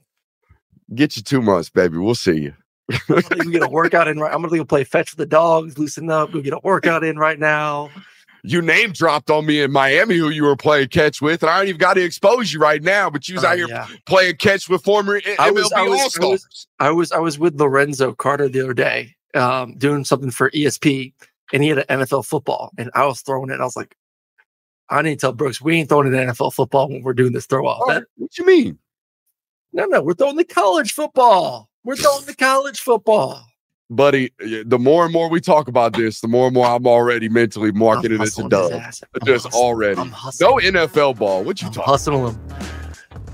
[0.94, 1.96] Get you two months, baby.
[1.96, 2.54] We'll see you.
[3.08, 4.18] I'm gonna get a workout in.
[4.18, 7.02] Right, I'm gonna go play fetch with the dogs, loosen up, go get a workout
[7.02, 7.90] in right now.
[8.46, 11.58] You name dropped on me in Miami who you were playing catch with, and I
[11.58, 13.08] don't even got to expose you right now.
[13.10, 13.88] But you was Uh, out here yeah.
[14.06, 16.22] playing catch with former I- I MLB was- I was- I All Stars.
[16.44, 20.50] was- I was I was with Lorenzo Carter the other day, um, doing something for
[20.50, 21.14] ESP,
[21.52, 23.54] and he had an NFL football, and I was throwing it.
[23.54, 23.96] And I was like,
[24.90, 27.46] I need to tell Brooks we ain't throwing an NFL football when we're doing this
[27.46, 27.88] throw off.
[27.88, 28.78] That- what you mean?
[29.72, 31.68] no, no, we're throwing the college football.
[31.82, 33.44] We're throwing the college football.
[33.90, 37.28] Buddy, the more and more we talk about this, the more and more I'm already
[37.28, 38.70] mentally marketing it to dub.
[39.24, 40.02] Just hustling- already.
[40.40, 41.44] No NFL ball.
[41.44, 41.90] What you I'm talking?
[41.90, 42.40] hustling him.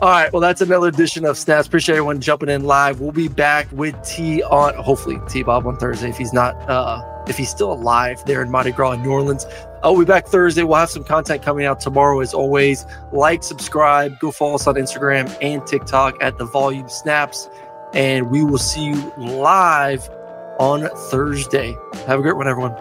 [0.02, 0.32] All right.
[0.32, 1.68] Well, that's another edition of Snaps.
[1.68, 3.00] Appreciate everyone jumping in live.
[3.00, 7.02] We'll be back with T on hopefully T Bob on Thursday if he's not uh
[7.28, 9.46] if he's still alive there in Mardi Gras in New Orleans.
[9.84, 10.62] I'll be back Thursday.
[10.64, 12.84] We'll have some content coming out tomorrow as always.
[13.12, 17.48] Like, subscribe, go follow us on Instagram and TikTok at the Volume Snaps,
[17.94, 20.08] and we will see you live
[20.60, 21.76] on Thursday.
[22.06, 22.74] Have a great one, everyone.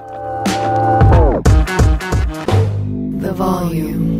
[3.19, 4.19] The volume.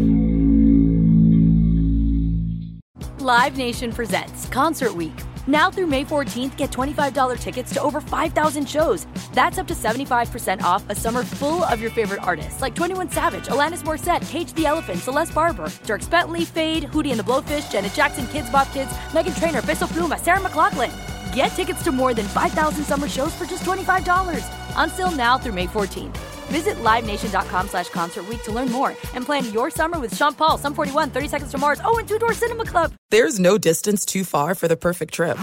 [3.19, 5.13] Live Nation presents Concert Week.
[5.45, 9.07] Now through May 14th, get $25 tickets to over 5,000 shows.
[9.33, 13.47] That's up to 75% off a summer full of your favorite artists like 21 Savage,
[13.47, 17.93] Alanis Morissette, Cage the Elephant, Celeste Barber, Dierks Bentley, Feid, Hootie and the Blowfish, Janet
[17.93, 21.08] Jackson, Kidz Bop Kids, Meghan Trainor, Peso Pluma, Sarah McLachlan.
[21.39, 24.43] Get tickets to more than 5,000 summer shows for just $25.
[24.75, 26.17] Until now through May 14th.
[26.51, 30.57] Visit LiveNation.com slash Concert Week to learn more and plan your summer with Sean Paul,
[30.57, 32.91] Sum 41, 30 Seconds to Mars, oh, and Two Door Cinema Club.
[33.09, 35.37] There's no distance too far for the perfect trip.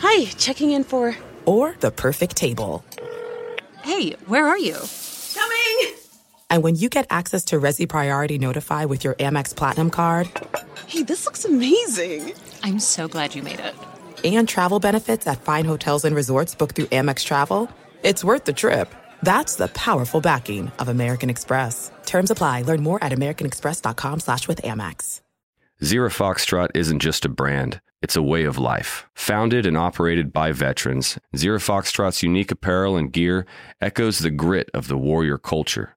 [0.00, 1.14] Hi, checking in for...
[1.46, 2.84] Or the perfect table.
[3.84, 4.78] Hey, where are you?
[5.32, 5.94] Coming!
[6.50, 10.28] And when you get access to Resy Priority Notify with your Amex Platinum card...
[10.88, 12.34] Hey, this looks amazing!
[12.62, 13.74] I'm so glad you made it.
[14.24, 17.70] And travel benefits at fine hotels and resorts booked through Amex Travel,
[18.02, 18.94] it's worth the trip.
[19.22, 21.90] That's the powerful backing of American Express.
[22.06, 22.62] Terms apply.
[22.62, 25.20] Learn more at americanexpress.com slash with Amex.
[25.82, 29.08] Zero Foxtrot isn't just a brand, it's a way of life.
[29.14, 33.46] Founded and operated by veterans, Zero Foxtrot's unique apparel and gear
[33.80, 35.96] echoes the grit of the warrior culture.